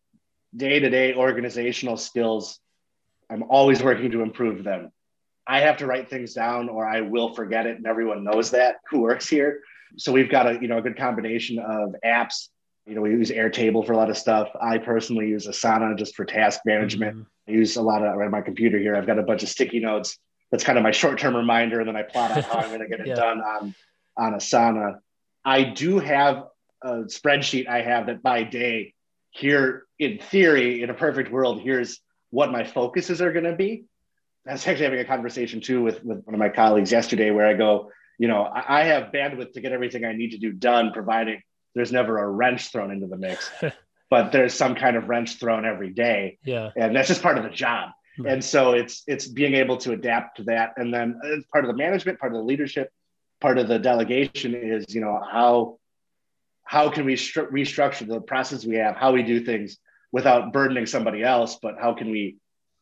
day 0.54 0.80
to 0.80 0.90
day 0.90 1.14
organizational 1.14 1.96
skills, 1.96 2.58
I'm 3.30 3.44
always 3.44 3.82
working 3.82 4.10
to 4.12 4.22
improve 4.22 4.64
them. 4.64 4.90
I 5.46 5.60
have 5.60 5.78
to 5.78 5.86
write 5.86 6.10
things 6.10 6.34
down 6.34 6.68
or 6.68 6.86
I 6.86 7.00
will 7.00 7.34
forget 7.34 7.66
it. 7.66 7.78
And 7.78 7.86
everyone 7.86 8.24
knows 8.24 8.50
that 8.50 8.76
who 8.90 9.00
works 9.00 9.28
here. 9.28 9.60
So 9.96 10.12
we've 10.12 10.30
got 10.30 10.46
a, 10.46 10.58
you 10.60 10.68
know, 10.68 10.78
a 10.78 10.82
good 10.82 10.98
combination 10.98 11.58
of 11.58 11.94
apps. 12.04 12.48
You 12.86 12.94
know, 12.94 13.00
we 13.00 13.10
use 13.10 13.30
Airtable 13.30 13.86
for 13.86 13.92
a 13.92 13.96
lot 13.96 14.10
of 14.10 14.18
stuff. 14.18 14.48
I 14.60 14.76
personally 14.78 15.28
use 15.28 15.46
Asana 15.46 15.96
just 15.96 16.14
for 16.14 16.24
task 16.26 16.60
management. 16.66 17.16
Mm-hmm. 17.16 17.22
I 17.48 17.52
use 17.52 17.76
a 17.76 17.82
lot 17.82 18.04
of 18.04 18.20
on 18.20 18.30
my 18.30 18.40
computer 18.40 18.78
here. 18.78 18.94
I've 18.94 19.06
got 19.06 19.18
a 19.18 19.22
bunch 19.22 19.42
of 19.42 19.48
sticky 19.48 19.80
notes 19.80 20.18
that's 20.50 20.64
kind 20.64 20.78
of 20.78 20.84
my 20.84 20.90
short-term 20.90 21.34
reminder, 21.34 21.80
and 21.80 21.88
then 21.88 21.96
I 21.96 22.02
plot 22.02 22.30
out 22.30 22.44
how 22.44 22.58
I'm 22.58 22.68
going 22.68 22.80
to 22.80 22.88
get 22.88 23.00
it 23.00 23.06
yeah. 23.08 23.14
done 23.14 23.40
on 23.40 23.74
on 24.16 24.32
Asana. 24.32 24.98
I 25.44 25.62
do 25.62 25.98
have 25.98 26.44
a 26.82 27.04
spreadsheet 27.04 27.68
I 27.68 27.82
have 27.82 28.06
that 28.06 28.22
by 28.22 28.42
day 28.42 28.94
here 29.30 29.86
in 29.98 30.18
theory, 30.18 30.82
in 30.82 30.90
a 30.90 30.94
perfect 30.94 31.30
world, 31.30 31.60
here's 31.60 32.00
what 32.30 32.52
my 32.52 32.64
focuses 32.64 33.20
are 33.20 33.32
going 33.32 33.44
to 33.44 33.54
be. 33.54 33.84
I 34.46 34.52
was 34.52 34.66
actually 34.66 34.84
having 34.84 35.00
a 35.00 35.04
conversation 35.04 35.60
too 35.60 35.82
with, 35.82 36.02
with 36.04 36.24
one 36.24 36.34
of 36.34 36.38
my 36.38 36.48
colleagues 36.48 36.90
yesterday 36.90 37.30
where 37.30 37.46
I 37.46 37.54
go, 37.54 37.90
you 38.18 38.28
know, 38.28 38.42
I, 38.42 38.80
I 38.80 38.84
have 38.84 39.12
bandwidth 39.12 39.52
to 39.52 39.60
get 39.60 39.72
everything 39.72 40.04
I 40.04 40.12
need 40.12 40.30
to 40.30 40.38
do 40.38 40.52
done, 40.52 40.92
providing 40.92 41.42
there's 41.74 41.92
never 41.92 42.18
a 42.18 42.28
wrench 42.28 42.72
thrown 42.72 42.90
into 42.90 43.06
the 43.06 43.16
mix. 43.16 43.50
but 44.10 44.32
there's 44.32 44.54
some 44.54 44.74
kind 44.74 44.96
of 44.96 45.08
wrench 45.08 45.38
thrown 45.38 45.64
every 45.64 45.90
day. 45.90 46.38
Yeah. 46.44 46.70
And 46.76 46.94
that's 46.94 47.08
just 47.08 47.22
part 47.22 47.38
of 47.38 47.44
the 47.44 47.50
job. 47.50 47.90
Right. 48.18 48.32
And 48.32 48.44
so 48.44 48.72
it's 48.72 49.02
it's 49.06 49.28
being 49.28 49.54
able 49.54 49.76
to 49.78 49.92
adapt 49.92 50.38
to 50.38 50.44
that. 50.44 50.74
And 50.76 50.92
then 50.92 51.20
uh, 51.24 51.36
part 51.52 51.64
of 51.64 51.68
the 51.68 51.76
management, 51.76 52.18
part 52.18 52.32
of 52.32 52.38
the 52.38 52.44
leadership, 52.44 52.90
part 53.40 53.58
of 53.58 53.68
the 53.68 53.78
delegation 53.78 54.54
is, 54.54 54.92
you 54.94 55.00
know, 55.00 55.20
how 55.30 55.78
how 56.64 56.90
can 56.90 57.04
we 57.04 57.14
stru- 57.14 57.50
restructure 57.50 58.06
the 58.06 58.20
process 58.20 58.64
we 58.64 58.76
have, 58.76 58.96
how 58.96 59.12
we 59.12 59.22
do 59.22 59.44
things 59.44 59.78
without 60.10 60.52
burdening 60.52 60.86
somebody 60.86 61.22
else, 61.22 61.58
but 61.62 61.76
how 61.80 61.94
can 61.94 62.10
we 62.10 62.36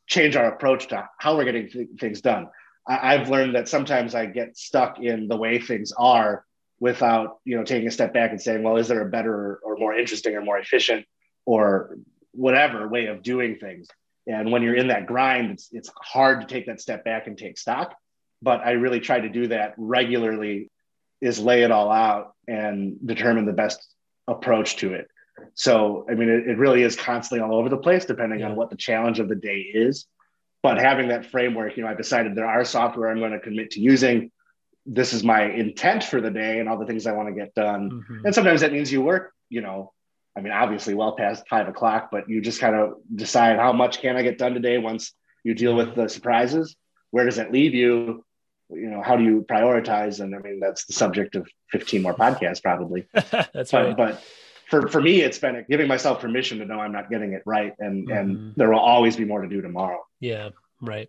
change 0.06 0.36
our 0.36 0.46
approach 0.46 0.88
to 0.88 1.08
how 1.18 1.36
we're 1.36 1.44
getting 1.44 1.68
th- 1.68 1.88
things 2.00 2.20
done? 2.20 2.48
I- 2.88 3.14
I've 3.14 3.28
learned 3.28 3.54
that 3.56 3.68
sometimes 3.68 4.14
I 4.14 4.26
get 4.26 4.56
stuck 4.56 5.00
in 5.00 5.28
the 5.28 5.36
way 5.36 5.58
things 5.58 5.92
are 5.96 6.44
without, 6.80 7.38
you 7.44 7.56
know, 7.56 7.64
taking 7.64 7.88
a 7.88 7.90
step 7.90 8.12
back 8.12 8.30
and 8.30 8.40
saying, 8.40 8.62
well, 8.62 8.76
is 8.76 8.88
there 8.88 9.06
a 9.06 9.10
better 9.10 9.60
or 9.62 9.76
more 9.76 9.94
interesting 9.94 10.34
or 10.34 10.40
more 10.40 10.58
efficient 10.58 11.04
or 11.46 11.96
whatever 12.32 12.87
way 12.88 13.06
of 13.06 13.22
doing 13.22 13.56
things? 13.56 13.88
And 14.26 14.50
when 14.50 14.62
you're 14.62 14.74
in 14.74 14.88
that 14.88 15.06
grind, 15.06 15.52
it's, 15.52 15.68
it's 15.72 15.90
hard 15.96 16.40
to 16.40 16.46
take 16.46 16.66
that 16.66 16.80
step 16.80 17.04
back 17.04 17.26
and 17.26 17.38
take 17.38 17.56
stock. 17.56 17.94
But 18.42 18.61
I 18.61 18.72
really 18.72 19.00
try 19.00 19.20
to 19.20 19.28
do 19.28 19.48
that 19.48 19.74
regularly 19.78 20.70
is 21.20 21.40
lay 21.40 21.62
it 21.62 21.70
all 21.70 21.90
out 21.90 22.35
and 22.46 22.98
determine 23.06 23.46
the 23.46 23.52
best 23.52 23.87
approach 24.28 24.76
to 24.76 24.92
it. 24.92 25.09
So, 25.54 26.06
I 26.11 26.14
mean, 26.14 26.28
it, 26.28 26.48
it 26.48 26.59
really 26.59 26.82
is 26.82 26.96
constantly 26.96 27.46
all 27.46 27.56
over 27.56 27.68
the 27.68 27.76
place, 27.76 28.04
depending 28.04 28.40
yeah. 28.40 28.48
on 28.48 28.56
what 28.56 28.70
the 28.70 28.76
challenge 28.76 29.18
of 29.18 29.28
the 29.28 29.35
day 29.35 29.59
is. 29.59 30.06
But 30.62 30.78
having 30.78 31.09
that 31.09 31.26
framework, 31.26 31.76
you 31.76 31.85
know, 31.85 31.88
I've 31.88 31.96
decided 31.96 32.35
there 32.35 32.48
are 32.48 32.64
software 32.64 33.11
I'm 33.11 33.18
going 33.18 33.32
to 33.32 33.40
commit 33.40 33.72
to 33.72 33.80
using. 33.80 34.32
This 34.85 35.12
is 35.12 35.22
my 35.22 35.44
intent 35.44 36.04
for 36.04 36.20
the 36.20 36.30
day 36.30 36.59
and 36.59 36.68
all 36.68 36.78
the 36.78 36.87
things 36.87 37.06
I 37.06 37.12
want 37.12 37.28
to 37.28 37.35
get 37.35 37.54
done. 37.54 37.90
Mm-hmm. 37.90 38.26
And 38.26 38.35
sometimes 38.35 38.61
that 38.62 38.72
means 38.72 38.90
you 38.90 39.02
work, 39.02 39.32
you 39.48 39.61
know, 39.61 39.92
I 40.37 40.40
mean, 40.40 40.53
obviously 40.53 40.94
well 40.94 41.16
past 41.16 41.44
five 41.49 41.68
o'clock, 41.68 42.09
but 42.12 42.29
you 42.29 42.40
just 42.40 42.61
kind 42.61 42.77
of 42.77 42.94
decide 43.14 43.59
how 43.59 43.72
much 43.72 44.01
can 44.01 44.16
I 44.16 44.22
get 44.22 44.38
done 44.38 44.55
today 44.55 44.79
once 44.79 45.12
you 45.44 45.55
deal 45.55 45.75
with 45.75 45.94
the 45.94 46.09
surprises. 46.09 46.77
Where 47.11 47.25
does 47.25 47.37
that 47.37 47.53
leave 47.53 47.75
you? 47.75 48.25
you 48.70 48.90
know 48.90 49.03
how 49.03 49.16
do 49.16 49.25
you 49.25 49.44
prioritize? 49.49 50.20
And 50.20 50.35
i 50.35 50.38
mean 50.38 50.61
that's 50.61 50.85
the 50.87 50.92
subject 50.92 51.35
of 51.35 51.49
15 51.72 52.03
more 52.03 52.14
podcasts 52.14 52.62
probably. 52.62 53.07
That's 53.12 53.72
right. 53.72 53.96
but, 53.96 54.22
for, 54.68 54.88
for 54.88 55.01
me 55.01 55.20
it's 55.20 55.38
been 55.38 55.64
giving 55.70 55.87
myself 55.87 56.20
permission 56.20 56.59
to 56.59 56.64
know 56.64 56.81
i'm 56.81 56.90
not 56.90 57.09
getting 57.09 57.35
it 57.35 57.42
right 57.46 57.72
and 57.79 58.09
mm-hmm. 58.09 58.18
and 58.18 58.55
there 58.57 58.68
will 58.68 58.81
always 58.81 59.16
be 59.16 59.25
more 59.25 59.42
to 59.42 59.49
do 59.49 59.62
tomorrow. 59.62 60.05
Yeah 60.18 60.51
right. 60.81 61.09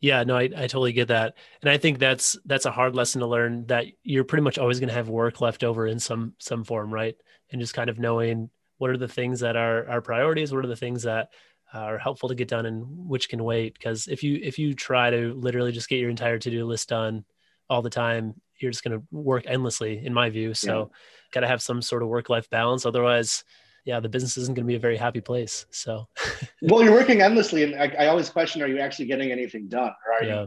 Yeah 0.00 0.22
no 0.24 0.36
I, 0.36 0.42
I 0.42 0.66
totally 0.66 0.92
get 0.92 1.08
that. 1.08 1.34
And 1.62 1.70
i 1.70 1.78
think 1.78 1.98
that's 1.98 2.36
that's 2.44 2.66
a 2.66 2.70
hard 2.70 2.94
lesson 2.94 3.20
to 3.20 3.26
learn 3.26 3.66
that 3.66 3.86
you're 4.02 4.24
pretty 4.24 4.42
much 4.42 4.58
always 4.58 4.80
going 4.80 4.88
to 4.88 4.94
have 4.94 5.08
work 5.08 5.40
left 5.40 5.64
over 5.64 5.86
in 5.86 5.98
some 5.98 6.34
some 6.38 6.64
form 6.64 6.92
right? 6.92 7.16
And 7.50 7.60
just 7.60 7.74
kind 7.74 7.90
of 7.90 7.98
knowing 7.98 8.50
what 8.80 8.90
are 8.90 8.96
the 8.96 9.06
things 9.06 9.40
that 9.40 9.56
are 9.56 9.88
our 9.88 10.00
priorities 10.00 10.52
what 10.52 10.64
are 10.64 10.68
the 10.68 10.74
things 10.74 11.02
that 11.02 11.28
uh, 11.74 11.78
are 11.78 11.98
helpful 11.98 12.30
to 12.30 12.34
get 12.34 12.48
done 12.48 12.66
and 12.66 12.84
which 13.08 13.28
can 13.28 13.44
wait 13.44 13.74
because 13.74 14.08
if 14.08 14.22
you 14.22 14.40
if 14.42 14.58
you 14.58 14.74
try 14.74 15.10
to 15.10 15.34
literally 15.34 15.70
just 15.70 15.88
get 15.88 16.00
your 16.00 16.10
entire 16.10 16.38
to-do 16.38 16.64
list 16.64 16.88
done 16.88 17.24
all 17.68 17.82
the 17.82 17.90
time 17.90 18.34
you're 18.58 18.70
just 18.70 18.82
going 18.82 18.98
to 18.98 19.04
work 19.10 19.44
endlessly 19.46 20.04
in 20.04 20.14
my 20.14 20.30
view 20.30 20.54
so 20.54 20.78
yeah. 20.78 20.96
got 21.32 21.40
to 21.40 21.46
have 21.46 21.62
some 21.62 21.82
sort 21.82 22.02
of 22.02 22.08
work-life 22.08 22.48
balance 22.48 22.86
otherwise 22.86 23.44
yeah 23.84 24.00
the 24.00 24.08
business 24.08 24.38
isn't 24.38 24.54
going 24.54 24.64
to 24.64 24.70
be 24.70 24.76
a 24.76 24.80
very 24.80 24.96
happy 24.96 25.20
place 25.20 25.66
so 25.70 26.08
well 26.62 26.82
you're 26.82 26.92
working 26.92 27.20
endlessly 27.20 27.62
and 27.62 27.74
I, 27.76 27.94
I, 28.04 28.06
always 28.06 28.30
question 28.30 28.62
are 28.62 28.66
you 28.66 28.78
actually 28.78 29.06
getting 29.06 29.30
anything 29.30 29.68
done 29.68 29.92
or 30.06 30.12
are 30.14 30.24
yeah. 30.24 30.46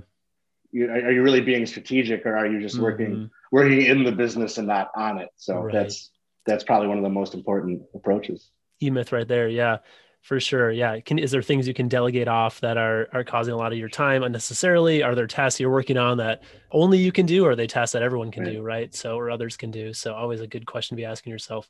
you, 0.72 0.86
you 0.86 0.91
are 0.91 1.12
you 1.12 1.22
really 1.22 1.41
being 1.41 1.67
strategic 1.67 2.26
or 2.26 2.36
are 2.36 2.48
you 2.48 2.60
just 2.60 2.76
mm-hmm. 2.76 2.84
working 2.84 3.30
working 3.52 3.84
in 3.84 4.04
the 4.04 4.12
business 4.12 4.58
and 4.58 4.67
not 4.67 4.89
on 4.96 5.19
it 5.19 5.30
so 5.36 5.60
right. 5.60 5.74
that's 5.74 6.10
that's 6.45 6.63
probably 6.63 6.88
one 6.88 6.97
of 6.97 7.03
the 7.03 7.10
most 7.10 7.34
important 7.34 7.82
approaches 7.93 8.51
e-myth 8.82 9.12
right 9.12 9.27
there 9.27 9.47
yeah 9.47 9.77
for 10.23 10.39
sure. 10.39 10.71
Yeah. 10.71 10.99
Can 11.01 11.19
is 11.19 11.32
there 11.32 11.41
things 11.41 11.67
you 11.67 11.73
can 11.73 11.89
delegate 11.89 12.29
off 12.29 12.62
that 12.62 12.77
are 12.77 13.10
are 13.13 13.23
causing 13.23 13.53
a 13.53 13.58
lot 13.58 13.73
of 13.73 13.77
your 13.77 13.89
time 13.89 14.23
unnecessarily? 14.23 15.03
Are 15.03 15.15
there 15.15 15.27
tasks 15.27 15.60
you're 15.60 15.69
working 15.69 15.97
on 15.97 16.17
that 16.17 16.43
only 16.71 16.97
you 16.97 17.12
can 17.12 17.25
do, 17.25 17.45
or 17.45 17.51
are 17.51 17.56
they 17.56 17.67
tasks 17.67 17.91
that 17.91 18.01
everyone 18.01 18.32
can 18.32 18.43
right. 18.43 18.53
do, 18.53 18.62
right? 18.62 18.95
So 18.95 19.17
or 19.19 19.29
others 19.29 19.58
can 19.58 19.69
do. 19.69 19.93
So 19.93 20.15
always 20.15 20.39
a 20.39 20.47
good 20.47 20.65
question 20.65 20.95
to 20.95 21.01
be 21.01 21.06
asking 21.06 21.32
yourself. 21.32 21.69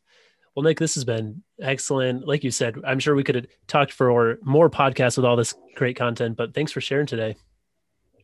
Well, 0.56 0.64
Nick, 0.64 0.78
this 0.78 0.94
has 0.94 1.04
been 1.04 1.42
excellent. 1.60 2.28
Like 2.28 2.44
you 2.44 2.52
said, 2.52 2.78
I'm 2.86 3.00
sure 3.00 3.16
we 3.16 3.24
could 3.24 3.36
have 3.36 3.48
talked 3.66 3.92
for 3.92 4.38
more 4.44 4.70
podcasts 4.70 5.18
with 5.18 5.26
all 5.26 5.36
this 5.36 5.56
great 5.74 5.98
content, 5.98 6.38
but 6.38 6.54
thanks 6.54 6.72
for 6.72 6.80
sharing 6.80 7.08
today. 7.08 7.36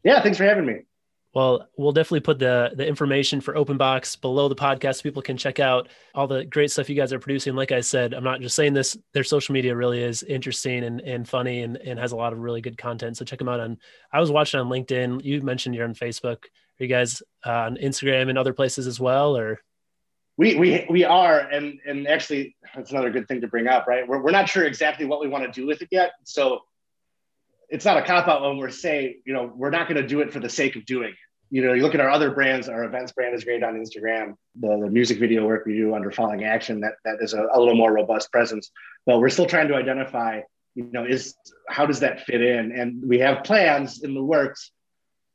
Yeah, 0.03 0.21
thanks 0.21 0.37
for 0.37 0.43
having 0.43 0.67
me. 0.67 0.81
Well, 1.33 1.67
we'll 1.77 1.91
definitely 1.91 2.21
put 2.21 2.39
the 2.39 2.71
the 2.75 2.87
information 2.87 3.39
for 3.39 3.55
Open 3.55 3.77
Box 3.77 4.15
below 4.15 4.47
the 4.49 4.55
podcast. 4.55 4.95
So 4.95 5.01
people 5.03 5.21
can 5.21 5.37
check 5.37 5.59
out 5.59 5.87
all 6.15 6.25
the 6.27 6.43
great 6.43 6.71
stuff 6.71 6.89
you 6.89 6.95
guys 6.95 7.13
are 7.13 7.19
producing. 7.19 7.55
Like 7.55 7.71
I 7.71 7.81
said, 7.81 8.15
I'm 8.15 8.23
not 8.23 8.41
just 8.41 8.55
saying 8.55 8.73
this. 8.73 8.97
Their 9.13 9.23
social 9.23 9.53
media 9.53 9.75
really 9.75 10.01
is 10.01 10.23
interesting 10.23 10.83
and, 10.83 11.01
and 11.01 11.29
funny 11.29 11.61
and, 11.61 11.77
and 11.77 11.99
has 11.99 12.13
a 12.13 12.15
lot 12.15 12.33
of 12.33 12.39
really 12.39 12.61
good 12.61 12.77
content. 12.77 13.15
So 13.17 13.25
check 13.25 13.37
them 13.37 13.49
out 13.49 13.59
on. 13.59 13.77
I 14.11 14.19
was 14.19 14.31
watching 14.31 14.59
on 14.59 14.69
LinkedIn. 14.69 15.23
You 15.23 15.41
mentioned 15.41 15.75
you're 15.75 15.85
on 15.85 15.93
Facebook. 15.93 16.45
Are 16.45 16.83
you 16.83 16.87
guys 16.87 17.21
uh, 17.45 17.51
on 17.51 17.77
Instagram 17.77 18.29
and 18.29 18.37
other 18.37 18.53
places 18.53 18.87
as 18.87 18.99
well, 18.99 19.37
or? 19.37 19.59
We, 20.37 20.55
we, 20.55 20.87
we 20.89 21.03
are, 21.03 21.39
and 21.39 21.79
and 21.85 22.07
actually, 22.07 22.55
that's 22.73 22.91
another 22.91 23.11
good 23.11 23.27
thing 23.27 23.41
to 23.41 23.47
bring 23.47 23.67
up, 23.67 23.87
right? 23.87 24.07
We're, 24.07 24.21
we're 24.23 24.31
not 24.31 24.47
sure 24.47 24.63
exactly 24.63 25.05
what 25.05 25.19
we 25.19 25.27
want 25.27 25.43
to 25.43 25.51
do 25.51 25.67
with 25.67 25.81
it 25.81 25.89
yet. 25.91 26.13
So 26.23 26.61
it's 27.69 27.85
not 27.85 27.97
a 27.97 28.01
cop 28.01 28.27
out 28.27 28.41
when 28.41 28.57
we're 28.57 28.69
saying, 28.69 29.21
you 29.25 29.33
know, 29.33 29.51
we're 29.55 29.69
not 29.69 29.87
going 29.87 30.01
to 30.01 30.07
do 30.07 30.21
it 30.21 30.33
for 30.33 30.39
the 30.39 30.49
sake 30.49 30.75
of 30.75 30.85
doing 30.85 31.09
it. 31.09 31.15
You 31.51 31.65
know, 31.65 31.73
you 31.73 31.81
look 31.81 31.95
at 31.95 32.01
our 32.01 32.09
other 32.09 32.31
brands, 32.31 32.69
our 32.69 32.83
events 32.83 33.11
brand 33.11 33.33
is 33.33 33.43
great 33.43 33.63
on 33.63 33.73
Instagram. 33.73 34.35
The, 34.59 34.67
the 34.67 34.89
music 34.89 35.19
video 35.19 35.47
work 35.47 35.65
we 35.65 35.75
do 35.75 35.95
under 35.95 36.11
Falling 36.11 36.43
Action, 36.43 36.81
that, 36.81 36.93
that 37.05 37.17
is 37.21 37.33
a, 37.33 37.47
a 37.51 37.59
little 37.59 37.75
more 37.75 37.91
robust 37.91 38.31
presence. 38.31 38.69
But 39.05 39.19
we're 39.19 39.29
still 39.29 39.47
trying 39.47 39.67
to 39.69 39.75
identify, 39.75 40.41
you 40.75 40.89
know, 40.91 41.05
is 41.05 41.35
how 41.67 41.87
does 41.87 42.01
that 42.01 42.21
fit 42.21 42.41
in? 42.41 42.71
And 42.71 43.01
we 43.07 43.19
have 43.19 43.43
plans 43.43 44.03
in 44.03 44.13
the 44.13 44.23
works. 44.23 44.71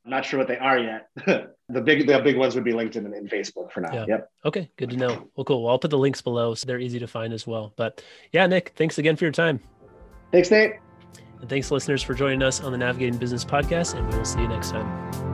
I'm 0.04 0.10
not 0.10 0.24
sure 0.24 0.38
what 0.38 0.46
they 0.46 0.58
are 0.58 0.78
yet. 0.78 1.08
the 1.68 1.80
big 1.80 2.06
the 2.06 2.20
big 2.20 2.36
ones 2.36 2.54
would 2.54 2.64
be 2.64 2.72
LinkedIn 2.72 2.96
and, 2.96 3.14
and 3.14 3.28
Facebook 3.28 3.72
for 3.72 3.80
now. 3.80 3.92
Yeah. 3.92 4.04
Yep. 4.06 4.30
Okay, 4.44 4.70
good 4.76 4.90
to 4.90 4.96
know. 4.96 5.30
Well, 5.34 5.44
cool. 5.44 5.64
Well, 5.64 5.72
I'll 5.72 5.78
put 5.78 5.90
the 5.90 5.98
links 5.98 6.20
below 6.20 6.54
so 6.54 6.66
they're 6.66 6.78
easy 6.78 6.98
to 6.98 7.06
find 7.06 7.32
as 7.32 7.46
well. 7.46 7.72
But 7.74 8.04
yeah, 8.30 8.46
Nick, 8.46 8.74
thanks 8.76 8.98
again 8.98 9.16
for 9.16 9.24
your 9.24 9.32
time. 9.32 9.60
Thanks, 10.30 10.50
Nate. 10.50 10.83
And 11.40 11.48
thanks, 11.48 11.70
listeners, 11.70 12.02
for 12.02 12.14
joining 12.14 12.42
us 12.42 12.62
on 12.62 12.72
the 12.72 12.78
Navigating 12.78 13.18
Business 13.18 13.44
podcast, 13.44 13.94
and 13.94 14.08
we 14.10 14.16
will 14.16 14.24
see 14.24 14.40
you 14.40 14.48
next 14.48 14.70
time. 14.70 15.33